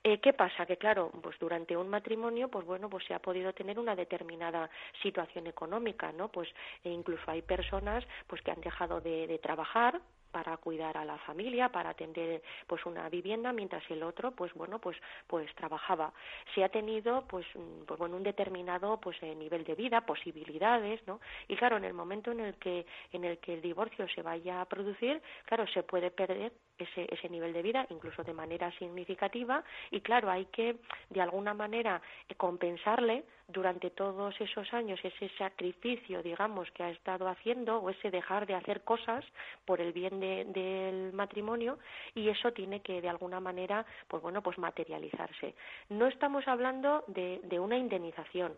Eh, 0.05 0.19
qué 0.21 0.33
pasa 0.33 0.67
que 0.67 0.77
claro 0.77 1.11
pues 1.23 1.39
durante 1.39 1.77
un 1.77 1.89
matrimonio 1.89 2.49
pues 2.49 2.65
bueno 2.65 2.89
pues 2.89 3.05
se 3.07 3.15
ha 3.15 3.19
podido 3.21 3.53
tener 3.53 3.79
una 3.79 3.97
determinada 3.97 4.71
situación 5.03 5.47
económica 5.47 6.13
no 6.13 6.29
pues 6.29 6.49
e 6.85 6.91
incluso 6.91 7.31
hay 7.31 7.43
personas 7.43 8.05
pues 8.27 8.43
que 8.43 8.51
han 8.51 8.61
dejado 8.61 9.01
de, 9.01 9.27
de 9.27 9.39
trabajar 9.39 10.01
para 10.39 10.57
cuidar 10.57 10.97
a 10.97 11.05
la 11.05 11.19
familia, 11.19 11.69
para 11.69 11.91
atender 11.91 12.43
pues 12.69 12.87
una 12.87 13.09
vivienda, 13.09 13.53
mientras 13.53 13.83
el 13.91 14.05
otro 14.05 14.31
pues 14.31 14.55
bueno 14.55 14.79
pues 14.79 14.97
pues 15.27 15.53
trabajaba. 15.57 16.13
Se 16.55 16.63
ha 16.63 16.69
tenido 16.69 17.25
pues, 17.27 17.45
mm, 17.57 17.87
pues 17.87 17.99
bueno 17.99 18.17
un 18.17 18.23
determinado 18.23 19.01
pues 19.01 19.17
eh, 19.21 19.35
nivel 19.35 19.65
de 19.65 19.75
vida, 19.75 20.03
posibilidades, 20.03 21.05
¿no? 21.09 21.21
Y 21.49 21.57
claro, 21.57 21.77
en 21.77 21.85
el 21.85 21.93
momento 21.93 22.31
en 22.31 22.41
el 22.41 22.55
que 22.55 22.87
en 23.13 23.25
el 23.25 23.39
que 23.39 23.55
el 23.55 23.63
divorcio 23.63 24.07
se 24.15 24.23
vaya 24.23 24.61
a 24.61 24.67
producir, 24.67 25.21
claro, 25.45 25.67
se 25.67 25.83
puede 25.83 26.13
perder 26.13 26.53
ese, 26.79 27.07
ese 27.11 27.29
nivel 27.29 27.53
de 27.53 27.63
vida, 27.63 27.87
incluso 27.91 28.23
de 28.25 28.33
manera 28.33 28.71
significativa, 28.79 29.65
y 29.91 30.01
claro, 30.01 30.31
hay 30.31 30.47
que 30.47 30.77
de 31.11 31.21
alguna 31.21 31.55
manera 31.55 32.01
compensarle 32.37 33.25
durante 33.49 33.89
todos 33.91 34.39
esos 34.41 34.73
años 34.75 35.01
ese 35.03 35.31
sacrificio, 35.39 36.23
digamos, 36.23 36.71
que 36.73 36.83
ha 36.83 36.91
estado 36.91 37.29
haciendo 37.29 37.79
o 37.79 37.89
ese 37.89 38.11
dejar 38.11 38.47
de 38.47 38.55
hacer 38.55 38.83
cosas 38.83 39.25
por 39.65 39.81
el 39.81 39.93
bien 39.93 40.21
del 40.21 41.13
matrimonio 41.15 41.79
y 42.15 42.29
eso 42.29 42.53
tiene 42.53 42.81
que 42.81 43.01
de 43.01 43.09
alguna 43.09 43.41
manera, 43.41 43.87
pues 44.07 44.23
bueno, 44.23 44.43
pues 44.43 44.59
materializarse. 44.59 45.55
No 45.89 46.07
estamos 46.07 46.47
hablando 46.47 47.05
de, 47.07 47.59
una 47.59 47.79
indemnización, 47.79 48.53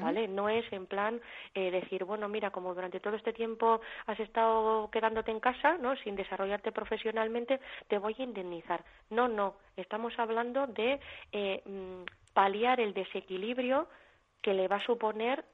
¿vale? 0.00 0.28
No 0.28 0.48
es 0.48 0.70
en 0.72 0.86
plan 0.86 1.20
eh, 1.54 1.70
decir, 1.70 2.04
bueno, 2.04 2.28
mira, 2.28 2.50
como 2.50 2.74
durante 2.74 3.00
todo 3.00 3.16
este 3.16 3.32
tiempo 3.32 3.80
has 4.06 4.20
estado 4.20 4.90
quedándote 4.90 5.30
en 5.30 5.40
casa, 5.40 5.78
¿no? 5.78 5.96
Sin 5.96 6.16
desarrollarte 6.16 6.70
profesionalmente, 6.70 7.60
te 7.88 7.98
voy 7.98 8.14
a 8.18 8.22
indemnizar. 8.22 8.84
No, 9.10 9.28
no. 9.28 9.56
Estamos 9.76 10.18
hablando 10.18 10.66
de 10.66 11.00
eh, 11.32 11.62
mm, 11.64 12.32
paliar 12.32 12.80
el 12.80 12.94
desequilibrio 12.94 13.88
que 14.42 14.54
le 14.54 14.68
va 14.68 14.76
a 14.76 14.84
suponer 14.84 15.44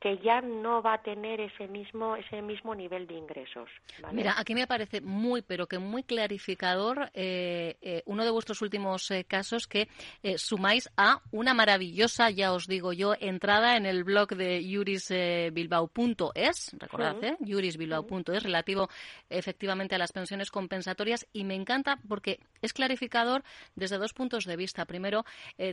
que 0.00 0.18
ya 0.18 0.40
no 0.40 0.80
va 0.80 0.94
a 0.94 1.02
tener 1.02 1.40
ese 1.40 1.66
mismo 1.66 2.14
ese 2.16 2.40
mismo 2.40 2.74
nivel 2.74 3.06
de 3.06 3.14
ingresos. 3.14 3.68
Mira, 4.12 4.34
aquí 4.36 4.54
me 4.54 4.66
parece 4.66 5.00
muy, 5.00 5.42
pero 5.42 5.66
que 5.66 5.78
muy 5.78 6.04
clarificador 6.04 7.10
eh, 7.14 7.76
eh, 7.80 8.02
uno 8.06 8.24
de 8.24 8.30
vuestros 8.30 8.62
últimos 8.62 9.10
eh, 9.10 9.24
casos 9.24 9.66
que 9.66 9.88
sumáis 10.36 10.88
a 10.96 11.20
una 11.32 11.52
maravillosa, 11.52 12.30
ya 12.30 12.52
os 12.52 12.68
digo 12.68 12.92
yo, 12.92 13.14
entrada 13.18 13.76
en 13.76 13.86
el 13.86 14.04
blog 14.04 14.36
de 14.36 14.64
yurisbilbao.es, 14.64 16.76
recordad, 16.78 17.16
yurisbilbao.es, 17.40 18.42
relativo 18.44 18.88
efectivamente 19.28 19.96
a 19.96 19.98
las 19.98 20.12
pensiones 20.12 20.50
compensatorias 20.50 21.26
y 21.32 21.44
me 21.44 21.54
encanta 21.54 21.98
porque 22.08 22.40
es 22.62 22.72
clarificador 22.72 23.42
desde 23.74 23.98
dos 23.98 24.12
puntos 24.12 24.44
de 24.44 24.56
vista. 24.56 24.84
Primero, 24.84 25.24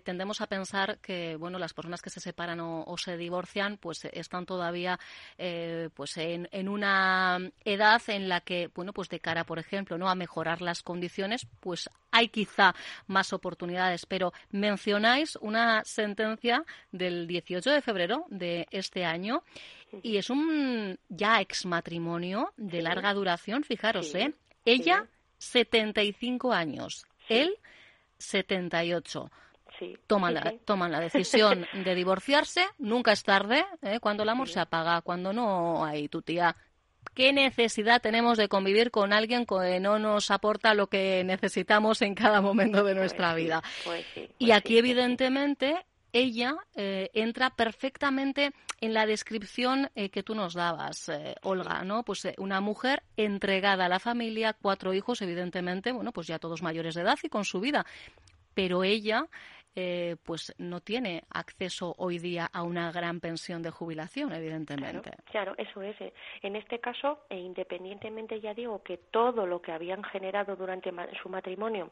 tendemos 0.04 0.42
a 0.42 0.48
pensar 0.48 0.98
que, 1.00 1.36
bueno, 1.36 1.60
las 1.60 1.74
personas 1.74 2.02
que 2.02 2.10
se 2.10 2.20
separan 2.20 2.60
o, 2.60 2.84
o 2.86 2.98
se 2.98 3.18
divorcian, 3.18 3.78
pues 3.78 4.08
están 4.20 4.46
todavía 4.46 5.00
eh, 5.38 5.90
pues 5.94 6.18
en, 6.18 6.48
en, 6.52 6.70
una 6.70 7.40
edad 7.64 8.02
en 8.08 8.30
la 8.30 8.42
que, 8.42 8.70
bueno, 8.74 8.94
pues 8.94 9.10
de 9.10 9.20
cara, 9.20 9.44
por 9.44 9.60
ejemplo, 9.60 9.98
¿no? 9.98 10.10
a 10.10 10.16
mejorar 10.16 10.62
las 10.62 10.82
condiciones, 10.82 11.48
pues 11.60 11.90
hay 12.12 12.30
quizá 12.30 12.74
más 13.08 13.34
oportunidades. 13.34 14.06
Pero 14.06 14.34
mencionáis 14.52 15.36
una 15.42 15.84
sentencia 15.84 16.64
del 16.92 17.28
18 17.28 17.70
de 17.70 17.82
febrero 17.82 18.26
de 18.30 18.68
este 18.72 19.06
año 19.06 19.44
y 20.02 20.18
es 20.18 20.30
un 20.30 20.98
ya 21.10 21.42
exmatrimonio 21.42 22.54
de 22.58 22.82
larga 22.82 23.14
duración, 23.14 23.64
fijaros, 23.64 24.14
¿eh? 24.16 24.34
Ella, 24.66 25.08
75 25.38 26.52
años, 26.52 27.06
él, 27.30 27.58
78 28.18 29.30
toman, 30.08 30.34
la, 30.34 30.54
toman 30.66 30.92
la 30.92 31.00
decisión 31.00 31.66
de 31.86 31.96
divorciarse, 31.96 32.66
nunca 32.78 33.12
es 33.12 33.24
tarde, 33.24 33.66
¿eh? 33.82 34.00
cuando 34.00 34.24
el 34.24 34.30
amor 34.30 34.50
se 34.50 34.60
apaga, 34.60 35.02
cuando 35.02 35.34
no 35.34 35.86
hay 35.86 36.08
tu 36.08 36.22
tía. 36.22 36.56
¿Qué 37.14 37.32
necesidad 37.32 38.02
tenemos 38.02 38.38
de 38.38 38.50
convivir 38.50 38.92
con 38.92 39.14
alguien 39.14 39.46
que 39.46 39.80
no 39.80 40.00
nos 40.00 40.32
aporta 40.32 40.74
lo 40.74 40.88
que 40.88 41.24
necesitamos 41.24 42.02
en 42.02 42.16
cada 42.16 42.42
momento 42.42 42.84
de 42.84 42.96
nuestra 42.96 43.32
pues 43.32 43.44
vida? 43.44 43.64
Pues 43.84 44.06
y 44.16 44.48
pues 44.48 44.52
aquí, 44.52 44.78
evidentemente, 44.78 45.86
ella 46.12 46.56
eh, 46.76 47.12
entra 47.14 47.52
perfectamente 47.52 48.52
en 48.82 48.94
la 48.94 49.06
descripción 49.06 49.92
eh, 49.96 50.10
que 50.10 50.24
tú 50.24 50.36
nos 50.36 50.56
dabas, 50.56 51.10
Olga, 51.44 51.84
¿no? 51.84 52.04
Pues 52.04 52.28
una 52.38 52.60
mujer 52.60 53.04
entregada 53.16 53.86
a 53.86 53.90
la 53.90 54.00
familia, 54.00 54.54
cuatro 54.54 54.94
hijos, 54.94 55.22
evidentemente, 55.22 55.94
bueno, 55.94 56.12
pues 56.12 56.28
ya 56.28 56.40
todos 56.40 56.64
mayores 56.64 56.96
de 56.96 57.02
edad 57.02 57.20
y 57.24 57.30
con 57.30 57.46
su 57.46 57.62
vida. 57.62 57.86
Pero 58.56 58.84
ella 58.84 59.28
eh, 59.76 60.16
pues 60.24 60.56
no 60.58 60.80
tiene 60.80 61.24
acceso 61.30 61.94
hoy 61.98 62.18
día 62.18 62.50
a 62.54 62.64
una 62.64 62.94
gran 62.94 63.20
pensión 63.20 63.62
de 63.62 63.72
jubilación, 63.72 64.32
evidentemente. 64.32 65.12
Claro, 65.30 65.54
eso 65.58 65.82
es. 65.82 66.00
Eh. 66.00 66.14
En 66.42 66.56
este 66.56 66.80
caso, 66.80 67.26
e 67.30 67.38
independientemente, 67.38 68.40
ya 68.40 68.54
digo, 68.54 68.82
que 68.84 68.98
todo 68.98 69.46
lo 69.46 69.62
que 69.62 69.74
habían 69.74 70.02
generado 70.06 70.56
durante 70.56 70.94
su 71.22 71.28
matrimonio 71.28 71.92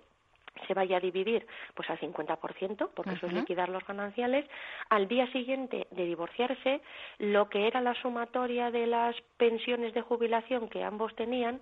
se 0.67 0.73
vaya 0.73 0.97
a 0.97 0.99
dividir 1.01 1.45
pues 1.73 1.89
al 1.89 1.99
50%, 1.99 2.89
porque 2.93 3.15
eso 3.15 3.25
es 3.25 3.33
liquidar 3.33 3.69
los 3.69 3.85
gananciales, 3.85 4.45
al 4.89 5.07
día 5.07 5.29
siguiente 5.31 5.87
de 5.91 6.05
divorciarse, 6.05 6.81
lo 7.17 7.49
que 7.49 7.67
era 7.67 7.81
la 7.81 7.95
sumatoria 7.95 8.71
de 8.71 8.87
las 8.87 9.15
pensiones 9.37 9.93
de 9.93 10.01
jubilación 10.01 10.69
que 10.69 10.83
ambos 10.83 11.13
tenían, 11.15 11.59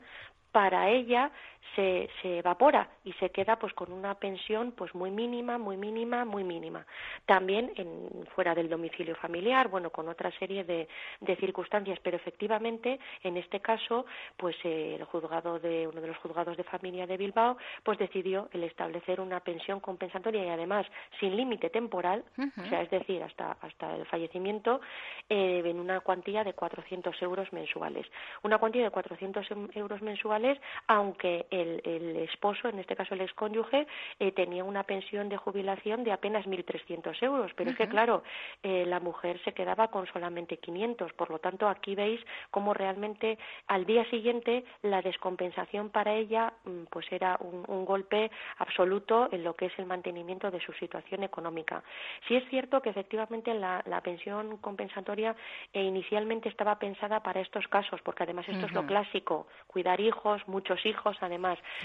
para 0.52 0.90
ella 0.90 1.32
se, 1.76 2.10
se 2.22 2.40
evapora 2.40 2.90
y 3.04 3.14
se 3.14 3.30
queda 3.30 3.58
pues 3.58 3.74
con 3.74 3.92
una 3.92 4.16
pensión 4.16 4.72
pues 4.74 4.94
muy 4.94 5.12
mínima, 5.12 5.58
muy 5.58 5.78
mínima, 5.78 6.26
muy 6.26 6.44
mínima. 6.44 6.86
También 7.26 7.72
en, 7.76 8.26
fuera 8.36 8.54
del 8.56 8.70
domicilio 8.70 9.16
familiar, 9.16 9.70
bueno, 9.70 9.90
con 9.90 10.10
otra 10.10 10.32
serie 10.38 10.64
de, 10.64 10.88
de 11.20 11.36
circunstancias, 11.38 12.00
pero 12.04 12.18
efectivamente 12.18 13.00
en 13.24 13.38
este 13.38 13.60
caso 13.60 14.06
pues 14.38 14.56
eh, 14.64 14.96
el 15.00 15.06
juzgado 15.06 15.60
de 15.60 15.88
uno 15.88 16.02
de 16.02 16.08
los 16.08 16.18
juzgados 16.18 16.58
de 16.58 16.64
familia 16.64 17.08
de 17.08 17.18
Bilbao 17.18 17.58
pues 17.84 17.98
decidió 17.98 18.50
el 18.52 18.64
establecer 18.64 19.20
una 19.22 19.40
pensión 19.40 19.80
compensatoria 19.80 20.46
y 20.46 20.50
además 20.50 20.86
sin 21.20 21.36
límite 21.36 21.70
temporal, 21.70 22.24
o 22.38 22.70
sea, 22.70 22.82
es 22.82 22.90
decir, 22.90 23.22
hasta 23.24 23.58
hasta 23.62 23.96
el 23.96 24.06
fallecimiento 24.06 24.82
eh, 25.30 25.62
en 25.66 25.80
una 25.80 26.00
cuantía 26.02 26.44
de 26.44 26.54
400 26.54 27.22
euros 27.22 27.52
mensuales. 27.54 28.06
Una 28.44 28.58
cuantía 28.58 28.84
de 28.84 28.92
400 28.92 29.48
euros 29.74 30.02
mensuales, 30.02 30.60
aunque 30.88 31.46
el, 31.52 32.16
esposo, 32.18 32.70
en 32.70 32.80
este 32.80 32.96
caso 32.96 33.14
el 33.14 33.22
excónyuge, 33.22 33.86
eh, 34.20 34.32
tenía 34.32 34.64
una 34.64 34.84
pensión 34.84 35.30
de 35.30 35.38
jubilación 35.38 36.04
de 36.04 36.12
apenas 36.12 36.46
1.300 36.46 37.22
euros. 37.22 37.52
Pero 37.56 37.72
es 37.72 37.78
que, 37.78 37.88
claro, 37.88 38.24
eh, 38.64 38.86
la 38.88 39.00
mujer 39.00 39.40
se 39.44 39.54
quedaba 39.54 39.90
con 39.90 40.08
solamente 40.08 40.58
500. 40.58 41.14
Por 41.14 41.30
lo 41.30 41.40
tanto, 41.40 41.68
aquí 41.68 41.96
veis 41.96 42.22
cómo 42.50 42.74
realmente 42.74 43.38
al 43.68 43.86
día 43.86 44.10
siguiente 44.10 44.64
la 44.82 45.02
descompensación 45.02 45.90
para 45.90 46.14
ella 46.14 46.54
mm, 46.64 46.84
pues 46.90 47.12
era 47.12 47.38
un, 47.40 47.82
golpe 47.82 48.30
absoluto 48.60 49.28
en 49.32 49.44
lo 49.44 49.56
que 49.56 49.66
es 49.66 49.80
el 49.80 49.86
mantenimiento 49.86 50.52
de 50.52 50.62
su 50.62 50.72
situación 50.74 51.24
económica. 51.24 51.84
Sí 52.28 52.36
es 52.36 52.48
cierto 52.50 52.82
que 52.82 52.92
efectivamente 52.92 53.54
la, 53.54 53.82
pensión 54.04 54.58
compensatoria 54.58 55.36
eh, 55.74 55.82
inicialmente 55.82 56.48
estaba 56.48 56.78
pensada 56.80 57.22
para 57.22 57.42
estos 57.42 57.68
casos, 57.68 58.02
porque 58.02 58.24
además 58.24 58.48
esto 58.48 58.66
es 58.66 58.72
lo 58.72 58.86
clásico, 58.86 59.48
cuidar 59.68 60.00
hijos, 60.00 60.48
muchos 60.48 60.86
hijos 60.86 61.18
además 61.22 61.41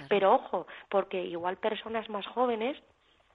pero 0.09 0.35
ojo, 0.35 0.67
porque 0.89 1.23
igual 1.25 1.57
personas 1.57 2.09
más 2.09 2.27
jóvenes 2.27 2.77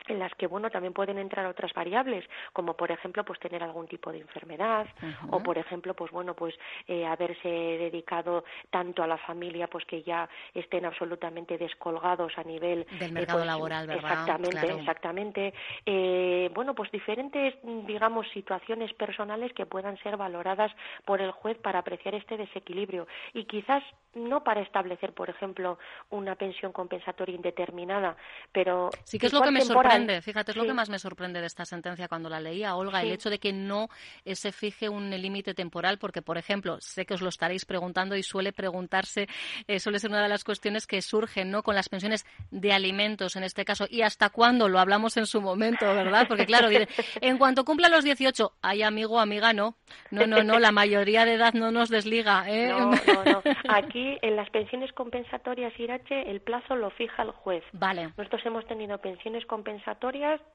en 0.08 0.20
las 0.20 0.34
que 0.36 0.48
bueno 0.48 0.70
también 0.70 0.94
pueden 0.94 1.18
entrar 1.18 1.46
otras 1.46 1.74
variables 1.74 2.26
como 2.54 2.76
por 2.76 2.92
ejemplo 2.92 3.24
pues 3.24 3.40
tener 3.40 3.64
algún 3.64 3.88
tipo 3.88 4.12
de 4.12 4.20
enfermedad 4.20 4.88
o 5.30 5.42
por 5.42 5.58
ejemplo 5.58 5.94
pues 5.94 6.12
bueno 6.12 6.36
pues 6.36 6.56
eh, 6.88 7.06
haberse 7.06 7.48
dedicado 7.48 8.44
tanto 8.70 9.04
a 9.04 9.08
la 9.08 9.18
familia 9.18 9.68
pues 9.68 9.86
que 9.86 10.04
ya 10.04 10.30
estén 10.54 10.86
absolutamente 10.86 11.58
descolgados 11.58 12.38
a 12.38 12.44
nivel 12.44 12.86
del 13.00 13.10
eh, 13.10 13.14
mercado 13.14 13.40
pues, 13.40 13.48
laboral 13.48 13.88
¿verdad? 13.88 14.12
exactamente 14.12 14.72
exactamente 14.72 15.54
eh, 15.86 16.50
bueno 16.54 16.74
pues 16.74 16.92
diferentes 16.92 17.56
digamos 17.64 18.28
situaciones 18.34 18.94
personales 18.94 19.54
que 19.54 19.66
puedan 19.66 19.98
ser 20.00 20.18
valoradas 20.18 20.72
por 21.06 21.22
el 21.22 21.32
juez 21.32 21.58
para 21.58 21.80
apreciar 21.80 22.16
este 22.16 22.38
desequilibrio. 22.38 23.08
Y 23.34 23.46
quizás 23.46 23.84
no 24.14 24.44
para 24.44 24.62
establecer 24.62 25.14
por 25.14 25.30
ejemplo 25.30 25.78
una 26.10 26.36
pensión 26.36 26.72
compensatoria 26.74 27.36
indeterminada 27.36 28.18
pero 28.52 28.90
sí 29.06 29.18
que 29.18 29.28
es 29.28 29.34
lo 29.34 29.42
que 29.42 29.52
me 29.52 29.62
sorprende 29.62 29.91
fíjate, 30.22 30.52
es 30.52 30.58
lo 30.58 30.66
que 30.66 30.74
más 30.74 30.90
me 30.90 31.00
sorprende 31.00 31.42
de 31.42 31.48
esta 31.48 31.66
sentencia 31.66 32.08
cuando 32.08 32.30
la 32.30 32.40
leía, 32.40 32.76
Olga, 32.76 33.02
el 33.02 33.12
hecho 33.12 33.30
de 33.30 33.40
que 33.40 33.54
no 33.54 33.90
se 34.26 34.52
fije 34.52 34.90
un 34.90 35.10
límite 35.10 35.54
temporal, 35.54 35.98
porque, 35.98 36.22
por 36.22 36.38
ejemplo, 36.38 36.78
sé 36.80 37.06
que 37.06 37.14
os 37.14 37.22
lo 37.22 37.30
estaréis 37.30 37.66
preguntando 37.66 38.16
y 38.16 38.24
suele 38.24 38.52
preguntarse, 38.54 39.28
eh, 39.68 39.80
suele 39.80 40.00
ser 40.00 40.10
una 40.10 40.24
de 40.24 40.30
las 40.30 40.44
cuestiones 40.44 40.88
que 40.88 41.02
surgen, 41.02 41.52
¿no?, 41.52 41.64
con 41.64 41.76
las 41.76 41.90
pensiones 41.90 42.26
de 42.50 42.72
alimentos, 42.72 43.36
en 43.36 43.44
este 43.44 43.66
caso, 43.66 43.86
y 43.90 44.02
hasta 44.02 44.30
cuándo, 44.30 44.70
lo 44.70 44.80
hablamos 44.80 45.18
en 45.18 45.26
su 45.26 45.42
momento, 45.42 45.86
¿verdad? 45.86 46.28
Porque, 46.28 46.46
claro, 46.46 46.70
en 47.22 47.38
cuanto 47.38 47.66
cumpla 47.66 47.90
los 47.90 48.04
18, 48.04 48.54
hay 48.62 48.84
amigo, 48.84 49.20
amiga, 49.20 49.54
no. 49.54 49.76
No, 50.10 50.26
no, 50.28 50.44
no, 50.44 50.60
la 50.60 50.72
mayoría 50.72 51.26
de 51.26 51.36
edad 51.36 51.54
no 51.54 51.72
nos 51.72 51.90
desliga, 51.90 52.50
¿eh? 52.50 52.70
No, 52.70 52.92
no, 52.92 53.24
no. 53.26 53.42
Aquí, 53.70 54.18
en 54.22 54.36
las 54.36 54.50
pensiones 54.50 54.92
compensatorias, 54.94 55.78
Irache, 55.80 56.30
el 56.30 56.42
plazo 56.42 56.76
lo 56.76 56.90
fija 56.92 57.24
el 57.24 57.32
juez. 57.32 57.64
Vale. 57.74 58.14
Nosotros 58.18 58.42
hemos 58.46 58.66
tenido 58.68 58.98
pensiones 59.00 59.46
compensatorias 59.46 59.81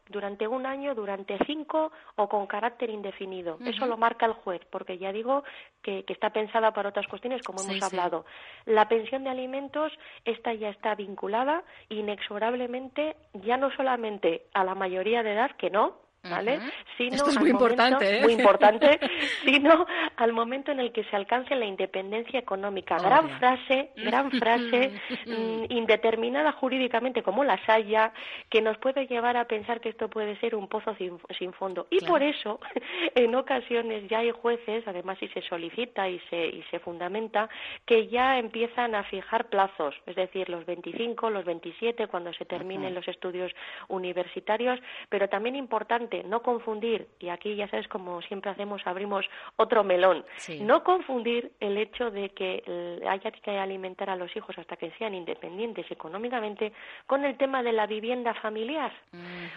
durante 0.09 0.47
un 0.47 0.67
año, 0.67 0.95
durante 0.95 1.39
cinco 1.47 1.93
o 2.17 2.29
con 2.29 2.47
carácter 2.47 2.91
indefinido. 2.91 3.59
Eso 3.65 3.87
lo 3.87 3.97
marca 3.97 4.27
el 4.27 4.33
juez, 4.33 4.61
porque 4.71 4.99
ya 4.99 5.13
digo 5.13 5.45
que, 5.83 6.05
está 6.09 6.31
pensada 6.31 6.73
para 6.73 6.89
otras 6.89 7.07
cuestiones, 7.07 7.43
como 7.43 7.61
hemos 7.63 7.83
hablado. 7.83 8.25
La 8.65 8.89
pensión 8.89 9.25
de 9.25 9.31
alimentos, 9.31 9.93
esta 10.25 10.55
ya 10.55 10.71
está 10.71 10.95
vinculada 10.95 11.63
inexorablemente, 11.89 13.17
ya 13.35 13.57
no 13.57 13.71
solamente 13.73 14.47
a 14.55 14.65
la 14.65 14.75
mayoría 14.75 15.23
de 15.23 15.33
edad, 15.33 15.51
que 15.57 15.71
no, 15.71 16.06
¿vale? 16.31 16.61
Sino 16.97 17.17
Esto 17.17 17.31
es 17.31 17.39
muy 17.39 17.51
importante, 17.51 18.19
¿eh? 18.19 18.23
Muy 18.23 18.33
importante, 18.33 18.99
sino 19.45 19.87
al 20.17 20.33
momento 20.33 20.73
en 20.73 20.81
el 20.81 20.93
que 20.93 21.05
se 21.05 21.17
alcance 21.17 21.55
la 21.55 21.67
independencia 21.67 22.39
económica. 22.39 22.97
Gran 22.99 23.29
frase, 23.39 23.91
gran 23.97 24.31
frase, 24.41 24.93
mm, 25.27 25.65
indeterminada 25.69 26.53
jurídicamente 26.53 27.23
como 27.23 27.45
la 27.45 27.59
haya, 27.67 28.13
que 28.49 28.63
nos 28.63 28.79
puede 28.79 29.07
llevar 29.07 29.37
a 29.37 29.47
pensar 29.47 29.81
que 29.81 29.89
esto 29.89 30.09
puede 30.09 30.37
ser 30.41 30.55
un 30.55 30.69
pozo 30.69 30.95
sin, 30.97 31.53
fondo. 31.53 31.87
Y 31.91 32.05
por 32.05 32.23
eso, 32.23 32.61
en 33.15 33.35
ocasiones 33.35 34.09
ya 34.09 34.19
hay 34.19 34.31
jueces, 34.31 34.87
además 34.87 35.19
si 35.19 35.29
se 35.29 35.43
solicita 35.43 36.09
y 36.09 36.19
se, 36.31 36.47
y 36.47 36.63
se 36.71 36.79
fundamenta, 36.79 37.49
que 37.85 38.09
ya 38.09 38.39
empiezan 38.39 38.95
a 38.95 39.05
fijar 39.05 39.49
plazos, 39.49 39.95
es 40.07 40.17
decir, 40.17 40.49
los 40.49 40.65
25, 40.67 41.31
los 41.31 41.45
27, 41.45 42.07
cuando 42.09 42.33
se 42.33 42.45
terminen 42.45 42.95
los 42.95 43.07
estudios 43.09 43.53
universitarios, 43.89 44.81
pero 45.09 45.29
también 45.29 45.57
importante 45.57 46.16
no 46.25 46.43
confundir, 46.43 47.09
y 47.19 47.29
aquí 47.29 47.55
ya 47.57 47.69
sabes 47.69 47.89
como 47.89 48.23
siempre 48.23 48.51
hacemos, 48.51 48.81
abrimos 48.87 49.27
otro 49.57 49.85
melón, 49.85 50.25
no 50.61 50.83
confundir 50.83 51.53
el 51.61 51.77
hecho 51.79 52.11
de 52.11 52.31
que 52.31 53.01
haya 53.09 53.31
que 53.31 53.59
alimentar 53.59 54.11
a 54.11 54.17
los 54.17 54.35
hijos 54.37 54.57
hasta 54.59 54.77
que 54.77 54.91
sean 54.93 55.15
independientes 55.15 55.91
económicamente 55.91 56.73
con 57.07 57.25
el 57.25 57.37
tema 57.37 57.63
de 57.63 57.73
la 57.73 57.87
vivienda 57.87 58.35
familiar, 58.35 58.93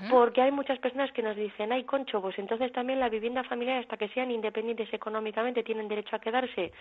porque 0.10 0.42
hay 0.42 0.51
muchas 0.51 0.80
personas 0.80 1.12
que 1.12 1.22
nos 1.22 1.36
dicen, 1.36 1.72
ay, 1.72 1.84
concho, 1.84 2.22
pues 2.22 2.38
entonces 2.39 2.72
también 2.72 3.00
la 3.00 3.10
vivienda 3.10 3.44
familiar 3.44 3.78
hasta 3.78 3.98
que 3.98 4.10
sean 4.10 4.32
independientes 4.32 4.94
económicamente 4.94 5.63
tienen 5.63 5.88
derecho 5.88 6.16
a 6.16 6.20
quedarse. 6.20 6.72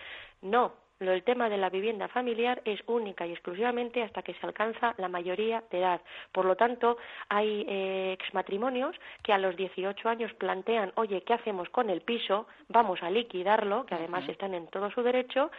No, 0.41 0.73
el 0.99 1.23
tema 1.23 1.49
de 1.49 1.57
la 1.57 1.69
vivienda 1.69 2.07
familiar 2.07 2.61
es 2.65 2.81
única 2.87 3.25
y 3.25 3.31
exclusivamente 3.31 4.03
hasta 4.03 4.21
que 4.21 4.33
se 4.33 4.45
alcanza 4.45 4.93
la 4.97 5.07
mayoría 5.07 5.63
de 5.71 5.79
edad. 5.79 6.01
Por 6.31 6.45
lo 6.45 6.55
tanto, 6.55 6.97
hay 7.29 7.65
eh, 7.67 8.11
exmatrimonios 8.19 8.95
que 9.23 9.33
a 9.33 9.37
los 9.37 9.55
18 9.55 10.09
años 10.09 10.33
plantean, 10.33 10.91
oye, 10.95 11.21
¿qué 11.21 11.33
hacemos 11.33 11.69
con 11.69 11.89
el 11.89 12.01
piso? 12.01 12.47
Vamos 12.67 13.01
a 13.01 13.09
liquidarlo, 13.09 13.85
que 13.85 13.95
además 13.95 14.27
están 14.27 14.53
en 14.53 14.67
todo 14.67 14.91
su 14.91 15.01
derecho, 15.01 15.51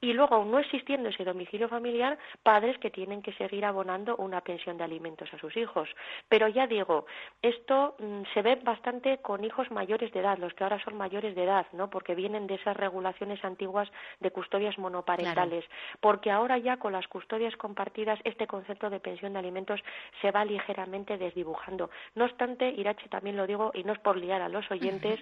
y 0.00 0.12
luego, 0.12 0.34
aún 0.34 0.50
no 0.50 0.58
existiendo 0.58 1.08
ese 1.08 1.24
domicilio 1.24 1.68
familiar, 1.68 2.18
padres 2.42 2.76
que 2.78 2.90
tienen 2.90 3.22
que 3.22 3.32
seguir 3.32 3.64
abonando 3.64 4.16
una 4.16 4.42
pensión 4.42 4.76
de 4.76 4.84
alimentos 4.84 5.32
a 5.32 5.38
sus 5.38 5.56
hijos. 5.56 5.88
Pero 6.28 6.48
ya 6.48 6.66
digo, 6.66 7.06
esto 7.40 7.96
mm, 7.98 8.22
se 8.34 8.42
ve 8.42 8.56
bastante 8.56 9.18
con 9.18 9.42
hijos 9.42 9.70
mayores 9.70 10.12
de 10.12 10.20
edad, 10.20 10.38
los 10.38 10.52
que 10.52 10.64
ahora 10.64 10.82
son 10.84 10.96
mayores 10.96 11.34
de 11.34 11.44
edad, 11.44 11.66
¿no? 11.72 11.88
Porque 11.88 12.14
vienen 12.14 12.46
de 12.46 12.56
esas 12.56 12.76
regulaciones 12.76 13.42
antiguas 13.44 13.90
de 14.20 14.30
custodias 14.30 14.78
monoparentales. 14.86 15.64
Porque 16.00 16.30
ahora 16.30 16.58
ya 16.58 16.76
con 16.76 16.92
las 16.92 17.08
custodias 17.08 17.56
compartidas 17.56 18.18
este 18.24 18.46
concepto 18.46 18.88
de 18.90 19.00
pensión 19.00 19.32
de 19.32 19.40
alimentos 19.40 19.80
se 20.20 20.30
va 20.30 20.44
ligeramente 20.44 21.18
desdibujando. 21.18 21.90
No 22.14 22.24
obstante, 22.24 22.68
Irache 22.68 23.08
también 23.08 23.36
lo 23.36 23.46
digo, 23.46 23.72
y 23.74 23.82
no 23.84 23.92
es 23.92 23.98
por 23.98 24.16
liar 24.16 24.42
a 24.42 24.48
los 24.48 24.70
oyentes, 24.70 25.18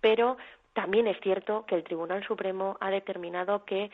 pero 0.00 0.36
también 0.76 1.06
es 1.06 1.18
cierto 1.22 1.64
que 1.64 1.74
el 1.74 1.84
Tribunal 1.84 2.22
Supremo 2.26 2.76
ha 2.80 2.90
determinado 2.90 3.64
que 3.64 3.90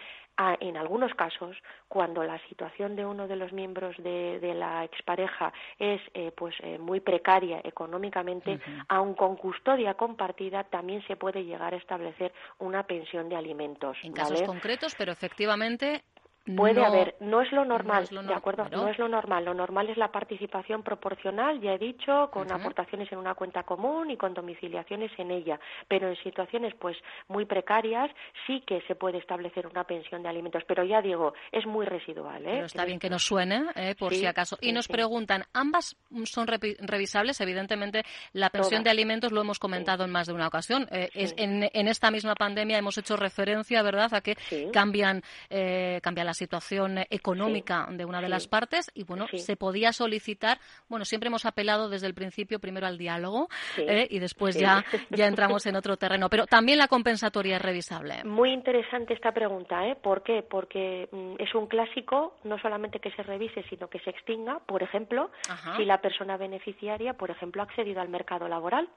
en 0.59 0.77
algunos 0.77 1.15
casos, 1.15 1.57
cuando 1.87 2.25
la 2.25 2.41
situación 2.49 2.97
de 2.97 3.07
uno 3.07 3.29
de 3.29 3.37
los 3.37 3.53
miembros 3.53 3.95
de, 3.99 4.55
la 4.57 4.83
expareja 4.83 5.53
es 5.79 6.01
eh, 6.15 6.33
pues 6.37 6.57
eh, 6.61 6.79
muy 6.79 6.99
precaria 6.99 7.61
económicamente, 7.63 8.59
aun 8.89 9.15
con 9.15 9.37
custodia 9.37 9.95
compartida, 9.95 10.65
también 10.65 11.07
se 11.07 11.15
puede 11.15 11.45
llegar 11.45 11.73
a 11.73 11.77
establecer 11.77 12.33
una 12.59 12.83
pensión 12.83 13.29
de 13.29 13.37
alimentos. 13.37 13.97
En 14.03 14.13
casos 14.13 14.43
concretos, 14.43 14.97
pero 14.99 15.13
efectivamente 15.13 16.03
Puede 16.45 16.85
haber, 16.85 17.15
no 17.21 17.41
es 17.41 17.53
lo 17.53 17.65
normal, 17.65 18.09
¿de 18.09 18.35
acuerdo? 18.35 18.69
No 18.71 18.89
es 18.89 18.99
lo 18.99 19.07
normal. 19.09 19.45
Lo 19.45 19.55
normal 19.55 19.89
es 19.91 19.97
la 19.97 20.11
participación 20.11 20.83
proporcional, 20.83 21.61
ya 21.61 21.75
he 21.75 21.79
dicho, 21.79 22.31
con 22.33 22.51
aportaciones 22.51 23.11
en 23.13 23.19
una 23.19 23.35
cuenta 23.35 23.63
común 23.63 24.11
y 24.11 24.17
con 24.17 24.35
domiciliaciones 24.35 25.13
en 25.19 25.31
ella. 25.31 25.61
Pero 25.87 26.09
en 26.09 26.17
situaciones, 26.17 26.75
pues, 26.81 26.97
muy 27.29 27.45
precarias, 27.45 28.11
sí 28.47 28.61
que 28.67 28.81
se 28.89 28.97
puede 28.97 29.19
establecer 29.19 29.69
una 29.69 29.85
pensión 29.85 30.25
de 30.25 30.31
alimentos. 30.31 30.65
Pero 30.67 30.83
ya 30.83 31.01
digo, 31.01 31.33
es 31.53 31.65
muy 31.65 31.87
residual, 31.87 32.43
¿eh? 32.45 32.51
Pero 32.55 32.67
está 32.67 32.85
bien 32.85 32.99
que 32.99 33.09
nos 33.09 33.23
suene, 33.23 33.67
¿eh? 33.77 33.95
por 33.97 34.13
si 34.13 34.27
acaso. 34.27 34.59
Y 34.61 34.73
nos 34.73 34.89
preguntan, 34.89 35.45
¿ambas 35.53 35.97
son 36.25 36.49
revisables? 36.49 37.41
Evidentemente, 37.41 38.03
la 38.33 38.51
pensión 38.51 38.83
de 38.83 38.91
alimentos 38.91 39.31
lo 39.31 39.43
hemos 39.43 39.61
comentado 39.61 40.05
en 40.05 40.11
más 40.11 40.27
de 40.27 40.33
una 40.33 40.49
ocasión. 40.49 40.89
Eh, 40.91 41.09
es, 41.15 41.35
en, 41.37 41.71
en, 41.73 41.87
esta 41.87 42.11
misma 42.11 42.35
pandemia 42.35 42.79
hemos 42.79 42.99
hecho 42.99 43.17
referencia, 43.17 43.81
¿verdad?, 43.83 44.13
a 44.13 44.21
que 44.23 44.37
cambian, 44.73 45.23
eh, 45.49 46.01
cambia 46.03 46.25
la 46.33 46.35
situación 46.35 46.97
económica 47.11 47.87
de 47.91 48.07
una 48.07 48.23
de 48.23 48.31
las 48.31 48.49
partes 48.49 48.91
y 48.95 49.05
bueno, 49.05 49.27
se 49.35 49.55
podía 49.55 49.93
solicitar, 49.93 50.57
bueno, 50.89 51.05
siempre 51.05 51.29
hemos 51.29 51.45
apelado 51.45 51.91
desde 51.91 52.07
el 52.07 52.15
principio 52.15 52.59
primero 52.59 52.87
al 52.87 52.97
diálogo 52.97 53.49
¿eh? 53.77 54.07
y 54.09 54.19
después 54.19 54.59
ya, 54.59 54.83
ya 55.11 55.27
entramos 55.27 55.67
en 55.67 55.77
otro 55.77 55.99
terreno, 55.99 56.31
pero 56.31 56.47
también 56.47 56.79
la 56.79 56.89
compensatoria 56.89 57.57
es 57.57 57.63
revisable. 57.63 58.25
Muy 58.25 58.51
interesante 58.51 59.13
esta 59.13 59.33
pregunta, 59.33 59.87
¿eh? 59.87 59.95
¿Por 59.95 60.23
qué? 60.23 60.43
Porque 60.43 61.11
mm, 61.13 61.35
es 61.39 61.55
un 61.55 61.67
clásico, 61.67 62.39
no 62.45 62.59
solamente 62.59 62.99
que 62.99 63.11
se 63.11 63.23
revise, 63.23 63.63
sino 63.69 63.89
que 63.89 63.99
se 63.99 64.09
extinga, 64.09 64.59
por 64.61 64.83
ejemplo, 64.83 65.31
si 65.77 65.85
la 65.85 66.01
persona 66.01 66.39
beneficiaria, 66.39 67.13
por 67.13 67.31
ejemplo, 67.31 67.61
ha 67.61 67.67
accedido 67.67 68.01
al 68.01 68.09
mercado 68.09 68.49
laboral 68.49 68.89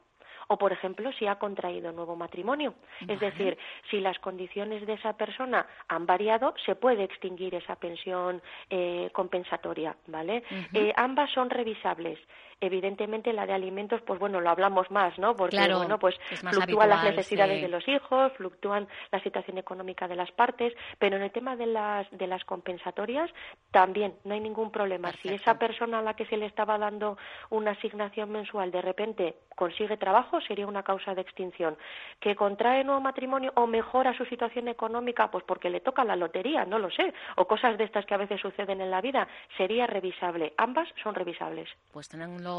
o, 0.48 0.58
por 0.58 0.72
ejemplo, 0.72 1.12
si 1.14 1.28
ha 1.28 1.36
contraído 1.36 1.92
nuevo 1.92 2.16
matrimonio. 2.16 2.76
Es 3.08 3.20
decir, 3.20 3.58
si 3.90 4.00
las 4.00 4.20
condiciones 4.20 4.86
de 4.86 4.94
esa 4.94 5.14
persona 5.14 5.66
han 5.88 6.06
variado, 6.06 6.54
se 6.66 6.76
puede 6.76 7.04
extinguir 7.04 7.56
esa 7.56 7.76
pensión 7.76 8.42
eh, 8.70 9.10
compensatoria, 9.14 9.96
¿vale? 10.08 10.44
Eh, 10.74 10.94
ambas 10.96 11.32
son 11.32 11.50
revisables 11.50 12.20
evidentemente 12.62 13.34
la 13.34 13.46
de 13.46 13.54
alimentos, 13.54 14.02
pues 14.02 14.20
bueno, 14.20 14.42
lo 14.42 14.50
hablamos 14.50 14.90
más, 14.92 15.18
¿no? 15.20 15.36
Porque 15.36 15.58
bueno, 15.74 16.00
pues 16.00 16.16
fluctúan 16.40 16.90
las 16.90 17.04
necesidades 17.04 17.62
de 17.62 17.68
los 17.68 17.88
hijos, 17.88 18.32
fluctúan 18.34 18.88
la 19.12 19.20
situación 19.22 19.58
económica 19.58 20.08
de 20.08 20.16
las 20.16 20.32
partes, 20.32 20.74
pero 21.00 21.18
en 21.18 21.24
el 21.24 21.32
tema 21.32 21.56
de 21.56 21.68
las 21.68 22.10
de 22.12 22.28
las 22.28 22.44
compensatorias 22.46 23.30
también 23.72 24.16
no 24.24 24.34
hay 24.34 24.40
ningún 24.40 24.72
problema. 24.72 25.12
Si 25.22 25.30
esa 25.30 25.58
persona 25.58 26.00
a 26.00 26.02
la 26.02 26.16
que 26.16 26.26
se 26.26 26.38
le 26.38 26.46
estaba 26.46 26.78
dando 26.78 27.18
una 27.50 27.72
asignación 27.72 28.32
mensual 28.32 28.72
de 28.72 28.82
repente 28.82 29.36
consigue 29.56 29.98
trabajo, 29.98 30.42
sería 30.42 30.68
una 30.68 30.84
causa 30.84 31.16
de 31.16 31.22
extinción. 31.22 31.78
Que 32.20 32.36
contrae 32.36 32.84
nuevo 32.84 33.02
matrimonio 33.02 33.52
o 33.56 33.68
mejora 33.68 34.16
su 34.18 34.26
situación 34.26 34.68
económica, 34.68 35.32
pues 35.32 35.44
porque 35.46 35.70
le 35.70 35.80
toca 35.80 36.04
la 36.04 36.16
lotería, 36.16 36.66
no 36.66 36.80
lo 36.80 36.90
sé, 36.92 37.14
o 37.38 37.48
cosas 37.48 37.78
de 37.78 37.86
estas 37.86 38.06
que 38.06 38.14
a 38.14 38.18
veces 38.18 38.42
suceden 38.42 38.82
en 38.82 38.92
la 38.92 39.02
vida, 39.02 39.28
sería 39.58 39.88
revisable. 39.88 40.54
Ambas 40.58 40.88
son 41.02 41.16
revisables. 41.16 41.70
Pues 41.92 42.10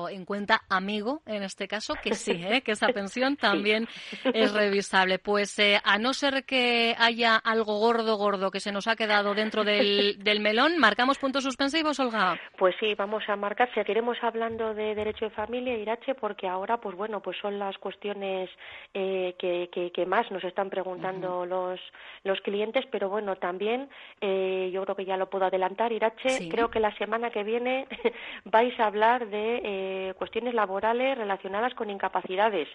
en 0.09 0.25
cuenta, 0.25 0.63
amigo, 0.69 1.23
en 1.27 1.43
este 1.43 1.69
caso, 1.69 1.95
que 2.03 2.15
sí, 2.15 2.33
¿eh? 2.45 2.63
que 2.63 2.73
esa 2.73 2.89
pensión 2.89 3.37
también 3.37 3.89
es 4.25 4.53
revisable. 4.53 5.19
Pues 5.19 5.59
eh, 5.59 5.81
a 5.85 5.99
no 5.99 6.13
ser 6.13 6.45
que 6.45 6.95
haya 6.99 7.37
algo 7.37 7.79
gordo, 7.79 8.17
gordo 8.17 8.51
que 8.51 8.61
se 8.61 8.73
nos 8.73 8.89
ha 8.89 8.97
quedado 8.97 9.35
dentro 9.35 9.65
del, 9.65 10.19
del 10.23 10.41
melón, 10.41 10.79
¿marcamos 10.79 11.19
puntos 11.19 11.45
suspensivos, 11.45 12.01
Olga? 12.01 12.39
Pues 12.59 12.75
sí, 12.81 12.95
vamos 12.95 13.25
a 13.29 13.37
marcar. 13.37 13.73
Seguiremos 13.75 14.19
hablando 14.23 14.75
de 14.75 14.95
derecho 14.95 15.27
de 15.27 15.31
familia, 15.31 15.77
Irache, 15.77 16.15
porque 16.15 16.49
ahora, 16.49 16.79
pues 16.79 16.97
bueno, 16.97 17.21
pues 17.21 17.37
son 17.41 17.59
las 17.59 17.77
cuestiones 17.79 18.51
eh, 18.95 19.35
que, 19.39 19.71
que, 19.73 20.07
más 20.07 20.31
nos 20.31 20.45
están 20.45 20.71
preguntando 20.71 21.47
los, 21.47 21.81
los 22.23 22.41
clientes, 22.43 22.85
pero 22.91 23.09
bueno, 23.09 23.37
también 23.37 23.89
yo 24.21 24.85
creo 24.85 24.95
que 24.95 25.05
ya 25.05 25.17
lo 25.17 25.29
puedo 25.29 25.47
adelantar, 25.47 25.93
Irache, 25.93 26.49
creo 26.49 26.71
que 26.71 26.79
la 26.79 26.97
semana 26.97 27.31
que 27.31 27.43
viene 27.43 27.87
vais 28.45 28.79
a 28.79 28.87
hablar 28.87 29.27
de 29.29 29.61
eh, 29.77 30.15
cuestiones 30.15 30.55
laborales 30.55 31.19
relacionadas 31.19 31.75
con 31.75 31.91
incapacidades, 31.91 32.69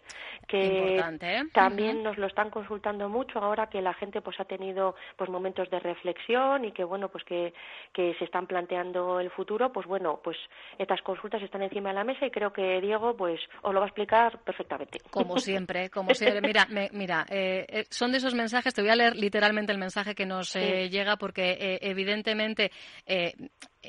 que 0.48 0.98
¿eh? 0.98 1.44
también 1.52 2.04
nos 2.04 2.18
lo 2.18 2.28
están 2.28 2.50
consultando 2.50 3.10
mucho 3.10 3.40
ahora 3.40 3.68
que 3.68 3.82
la 3.82 3.94
gente 3.94 4.22
pues 4.22 4.40
ha 4.40 4.46
tenido 4.46 4.96
pues 5.16 5.30
momentos 5.30 5.70
de 5.70 5.80
reflexión 5.80 6.66
y 6.66 6.72
que 6.72 6.84
bueno 6.84 7.10
pues 7.10 7.24
que, 7.24 7.54
que 7.94 8.14
se 8.20 8.26
están 8.26 8.46
planteando 8.46 9.20
el 9.20 9.32
futuro, 9.32 9.72
pues 9.72 9.88
bueno 9.88 10.20
pues 10.24 10.38
estas 10.78 11.02
consultas 11.02 11.42
están 11.42 11.64
encima 11.64 11.90
de 11.90 11.96
la 11.96 12.04
mesa 12.04 12.26
y 12.26 12.32
creo 12.32 12.54
que 12.54 12.80
Diego 12.82 13.16
pues 13.16 13.40
os 13.64 13.74
lo 13.74 13.80
va 13.80 13.86
a 13.86 13.90
explicar 13.90 14.40
perfectamente. 14.44 15.00
Como 15.10 15.38
siempre, 15.38 15.90
como 15.90 16.14
siempre. 16.14 16.42
Mira, 16.52 16.68
mira, 16.92 17.26
eh, 17.30 17.86
son 17.90 18.12
de 18.12 18.18
esos 18.18 18.36
mensajes. 18.36 18.74
Te 18.74 18.82
voy 18.82 18.92
a 18.92 18.96
leer 18.96 19.16
literalmente 19.16 19.72
el 19.72 19.78
mensaje 19.78 20.16
que 20.16 20.26
nos 20.26 20.54
llega 20.54 21.18
porque 21.18 21.80
evidentemente 21.82 22.72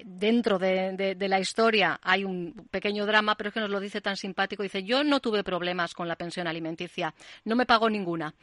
dentro 0.04 0.58
de, 0.58 1.16
la 1.18 1.40
historia 1.40 2.00
hay 2.02 2.24
un 2.24 2.54
pequeño 2.70 3.04
drama, 3.06 3.36
pero 3.36 3.48
es 3.48 3.54
que 3.54 3.60
nos 3.60 3.70
lo 3.70 3.80
dice 3.80 4.00
tan 4.00 4.16
simpático. 4.16 4.62
Dice, 4.62 4.82
yo 4.82 5.04
no 5.04 5.20
tuve 5.20 5.44
problemas 5.44 5.94
con 5.94 6.08
la 6.08 6.16
pensión 6.16 6.46
alimenticia, 6.46 7.14
no 7.44 7.56
me 7.56 7.66
pagó 7.66 7.90
ninguna. 7.90 8.34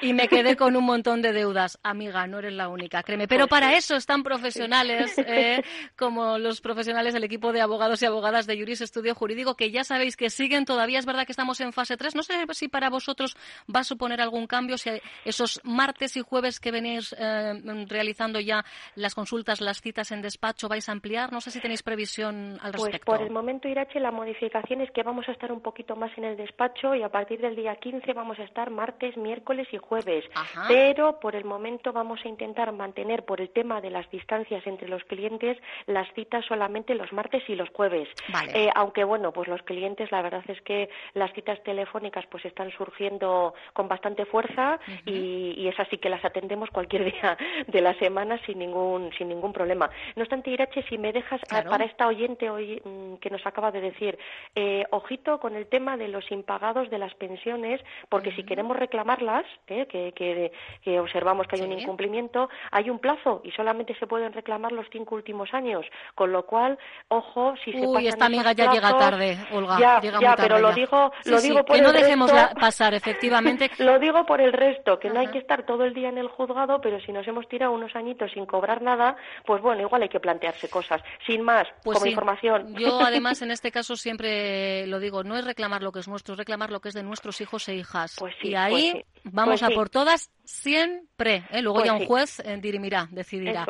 y 0.00 0.12
me 0.12 0.28
quedé 0.28 0.56
con 0.56 0.76
un 0.76 0.84
montón 0.84 1.22
de 1.22 1.32
deudas. 1.32 1.78
Amiga, 1.82 2.26
no 2.26 2.38
eres 2.38 2.52
la 2.52 2.68
única, 2.68 3.02
créeme. 3.02 3.26
Pero 3.26 3.48
para 3.48 3.76
eso 3.76 3.96
están 3.96 4.22
profesionales 4.22 5.18
eh, 5.18 5.62
como 5.96 6.38
los 6.38 6.60
profesionales 6.60 7.14
del 7.14 7.24
equipo 7.24 7.52
de 7.52 7.60
abogados 7.60 8.00
y 8.02 8.06
abogadas 8.06 8.46
de 8.46 8.56
Juris 8.56 8.80
Estudio 8.80 9.14
Jurídico, 9.14 9.56
que 9.56 9.70
ya 9.70 9.84
sabéis 9.84 10.16
que 10.16 10.30
siguen 10.30 10.64
todavía. 10.64 10.98
Es 10.98 11.06
verdad 11.06 11.26
que 11.26 11.32
estamos 11.32 11.60
en 11.60 11.72
fase 11.72 11.96
3. 11.96 12.14
No 12.14 12.22
sé 12.22 12.34
si 12.52 12.68
para 12.68 12.90
vosotros 12.90 13.36
va 13.74 13.80
a 13.80 13.84
suponer 13.84 14.20
algún 14.20 14.46
cambio, 14.46 14.78
si 14.78 14.90
esos 15.24 15.60
martes 15.64 16.16
y 16.16 16.20
jueves 16.20 16.60
que 16.60 16.70
venís 16.70 17.14
eh, 17.18 17.54
realizando 17.88 18.38
ya 18.38 18.64
las 18.94 19.14
consultas, 19.14 19.60
las 19.60 19.80
citas 19.80 20.12
en 20.12 20.22
despacho, 20.22 20.51
despacho 20.52 20.68
vais 20.68 20.88
a 20.88 20.92
ampliar? 20.92 21.32
No 21.32 21.40
sé 21.40 21.50
si 21.50 21.60
tenéis 21.60 21.82
previsión 21.82 22.58
al 22.60 22.72
pues 22.72 22.84
respecto. 22.84 23.06
Pues 23.06 23.18
por 23.18 23.26
el 23.26 23.32
momento, 23.32 23.68
Irache, 23.68 24.00
la 24.00 24.10
modificación 24.10 24.80
es 24.80 24.90
que 24.90 25.02
vamos 25.02 25.28
a 25.28 25.32
estar 25.32 25.50
un 25.50 25.60
poquito 25.60 25.96
más 25.96 26.10
en 26.16 26.24
el 26.24 26.36
despacho 26.36 26.94
y 26.94 27.02
a 27.02 27.08
partir 27.08 27.40
del 27.40 27.56
día 27.56 27.74
15 27.76 28.12
vamos 28.12 28.38
a 28.38 28.44
estar 28.44 28.70
martes, 28.70 29.16
miércoles 29.16 29.66
y 29.72 29.78
jueves. 29.78 30.24
Pero 30.68 31.18
por 31.20 31.34
el 31.34 31.44
momento 31.44 31.92
vamos 31.92 32.20
a 32.24 32.28
intentar 32.28 32.72
mantener, 32.72 33.24
por 33.24 33.40
el 33.40 33.50
tema 33.50 33.80
de 33.80 33.90
las 33.90 34.08
distancias 34.10 34.66
entre 34.66 34.88
los 34.88 35.02
clientes, 35.04 35.56
las 35.86 36.12
citas 36.14 36.44
solamente 36.46 36.94
los 36.94 37.12
martes 37.12 37.42
y 37.48 37.54
los 37.54 37.70
jueves. 37.70 38.08
Eh, 38.54 38.68
aunque 38.74 39.04
bueno, 39.04 39.32
pues 39.32 39.48
los 39.48 39.62
clientes, 39.62 40.10
la 40.12 40.22
verdad 40.22 40.44
es 40.48 40.60
que 40.62 40.90
las 41.14 41.32
citas 41.32 41.62
telefónicas 41.62 42.26
pues 42.30 42.44
están 42.44 42.70
surgiendo 42.72 43.54
con 43.72 43.88
bastante 43.88 44.26
fuerza 44.26 44.78
y, 45.06 45.54
y 45.56 45.68
es 45.68 45.78
así 45.78 45.98
que 45.98 46.10
las 46.10 46.24
atendemos 46.24 46.70
cualquier 46.70 47.04
día 47.12 47.36
de 47.66 47.80
la 47.80 47.94
semana 47.94 48.38
sin 48.44 48.58
ningún 48.58 49.10
sin 49.16 49.28
ningún 49.28 49.52
problema. 49.52 49.90
No 50.16 50.22
obstante, 50.22 50.41
Si 50.88 50.98
me 50.98 51.12
dejas 51.12 51.40
ah, 51.50 51.62
para 51.68 51.84
esta 51.84 52.06
oyente 52.06 52.50
hoy 52.50 52.80
mm, 52.84 53.16
que 53.16 53.30
nos 53.30 53.44
acaba 53.46 53.70
de 53.70 53.80
decir, 53.80 54.18
eh, 54.54 54.84
ojito 54.90 55.38
con 55.38 55.54
el 55.54 55.66
tema 55.66 55.96
de 55.96 56.08
los 56.08 56.30
impagados 56.30 56.90
de 56.90 56.98
las 56.98 57.14
pensiones, 57.14 57.80
porque 58.08 58.32
si 58.32 58.44
queremos 58.44 58.76
reclamarlas, 58.76 59.44
eh, 59.68 59.86
que, 59.86 60.12
que, 60.12 61.00
observamos 61.00 61.46
que 61.46 61.56
hay 61.56 61.62
un 61.62 61.72
incumplimiento, 61.72 62.48
hay 62.70 62.90
un 62.90 62.98
plazo 62.98 63.40
y 63.44 63.50
solamente 63.52 63.94
se 63.98 64.06
pueden 64.06 64.32
reclamar 64.32 64.72
los 64.72 64.86
cinco 64.90 65.14
últimos 65.14 65.52
años, 65.54 65.86
con 66.14 66.32
lo 66.32 66.44
cual, 66.44 66.78
ojo, 67.08 67.54
si 67.64 67.72
se 67.72 67.86
Uy, 67.86 68.08
esta 68.08 68.26
amiga 68.26 68.52
ya 68.52 68.70
llega 68.72 68.98
tarde, 68.98 69.38
Olga. 69.52 69.78
Ya, 69.78 70.00
ya 70.20 70.36
pero 70.36 70.58
lo 70.58 70.72
digo, 70.72 71.12
lo 71.24 71.40
digo 71.40 71.64
por 71.64 71.76
que 71.76 71.82
no 71.82 71.92
dejemos 71.92 72.32
pasar, 72.58 72.94
efectivamente. 72.94 73.70
lo 73.78 73.98
digo 73.98 74.24
por 74.26 74.40
el 74.40 74.52
resto, 74.52 74.98
que 74.98 75.10
no 75.10 75.20
hay 75.20 75.28
que 75.28 75.38
estar 75.38 75.64
todo 75.64 75.84
el 75.84 75.94
día 75.94 76.08
en 76.08 76.18
el 76.18 76.28
juzgado, 76.28 76.80
pero 76.80 77.00
si 77.00 77.12
nos 77.12 77.26
hemos 77.26 77.48
tirado 77.48 77.72
unos 77.72 77.94
añitos 77.96 78.32
sin 78.32 78.46
cobrar 78.46 78.82
nada, 78.82 79.16
pues 79.44 79.62
bueno, 79.62 79.82
igual 79.82 80.02
hay 80.02 80.08
que 80.08 80.20
plantearse 80.32 80.68
cosas. 80.68 81.02
Sin 81.26 81.42
más, 81.42 81.66
pues 81.82 81.98
como 81.98 82.10
información. 82.10 82.74
Yo 82.76 83.00
además 83.04 83.42
en 83.42 83.50
este 83.50 83.70
caso 83.70 83.96
siempre 83.96 84.86
lo 84.86 84.98
digo, 84.98 85.24
no 85.24 85.36
es 85.36 85.44
reclamar 85.44 85.82
lo 85.82 85.92
que 85.92 86.00
es 86.00 86.08
nuestro, 86.08 86.34
es 86.34 86.38
reclamar 86.38 86.70
lo 86.70 86.80
que 86.80 86.88
es 86.88 86.94
de 86.94 87.02
nuestros 87.02 87.40
hijos 87.40 87.68
e 87.68 87.76
hijas. 87.76 88.16
Pues 88.18 88.34
y 88.42 88.54
ahí 88.54 88.92
pues 88.92 89.34
vamos 89.34 89.60
pues 89.60 89.72
a 89.72 89.74
por 89.74 89.90
todas 89.90 90.30
siempre. 90.44 91.44
¿eh? 91.50 91.62
Luego 91.62 91.84
ya 91.84 91.94
un 91.94 92.06
juez 92.06 92.40
eh, 92.40 92.58
dirimirá, 92.60 93.08
decidirá. 93.10 93.66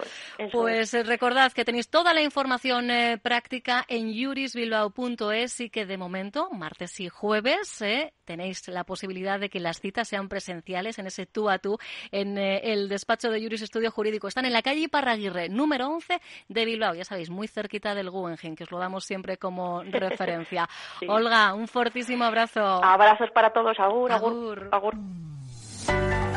pues 0.50 0.94
eh, 0.94 1.02
recordad 1.02 1.52
que 1.52 1.64
tenéis 1.64 1.88
toda 1.88 2.14
la 2.14 2.22
información 2.22 2.88
práctica 3.22 3.84
en 3.88 4.12
jurisbilbao.es 4.12 5.60
y 5.60 5.70
que 5.70 5.86
de 5.86 5.96
momento, 5.96 6.50
martes 6.50 6.98
y 7.00 7.08
jueves, 7.08 7.82
tenéis 8.24 8.66
la 8.68 8.84
posibilidad 8.84 9.38
de 9.38 9.50
que 9.50 9.60
las 9.60 9.80
citas 9.80 10.08
sean 10.08 10.28
presenciales 10.28 10.98
en 10.98 11.06
ese 11.06 11.26
tú 11.26 11.50
a 11.50 11.58
tú 11.58 11.78
en 12.10 12.38
el 12.38 12.88
despacho 12.88 13.30
de 13.30 13.42
Juris 13.42 13.62
Estudio 13.62 13.90
Jurídico. 13.90 14.28
Están 14.28 14.46
en 14.46 14.52
la 14.52 14.62
calle 14.62 14.88
Parraguirre, 14.88 15.48
número 15.48 15.88
11 15.88 16.20
de 16.48 16.64
Bilbao, 16.64 16.94
ya 16.94 17.04
sabéis, 17.04 17.30
muy 17.30 17.48
cerquita 17.48 17.94
del 17.94 18.10
Guggenheim, 18.10 18.56
que 18.56 18.64
os 18.64 18.70
lo 18.70 18.78
damos 18.78 19.04
siempre 19.04 19.36
como 19.36 19.82
referencia. 19.84 20.68
Olga, 21.06 21.54
un 21.54 21.68
fortísimo 21.68 22.24
abrazo. 22.24 22.60
Abrazos 22.60 23.30
para 23.30 23.52
todos. 23.52 23.78
Agur, 23.78 24.12
agur. 24.12 24.68
agur. 24.72 24.94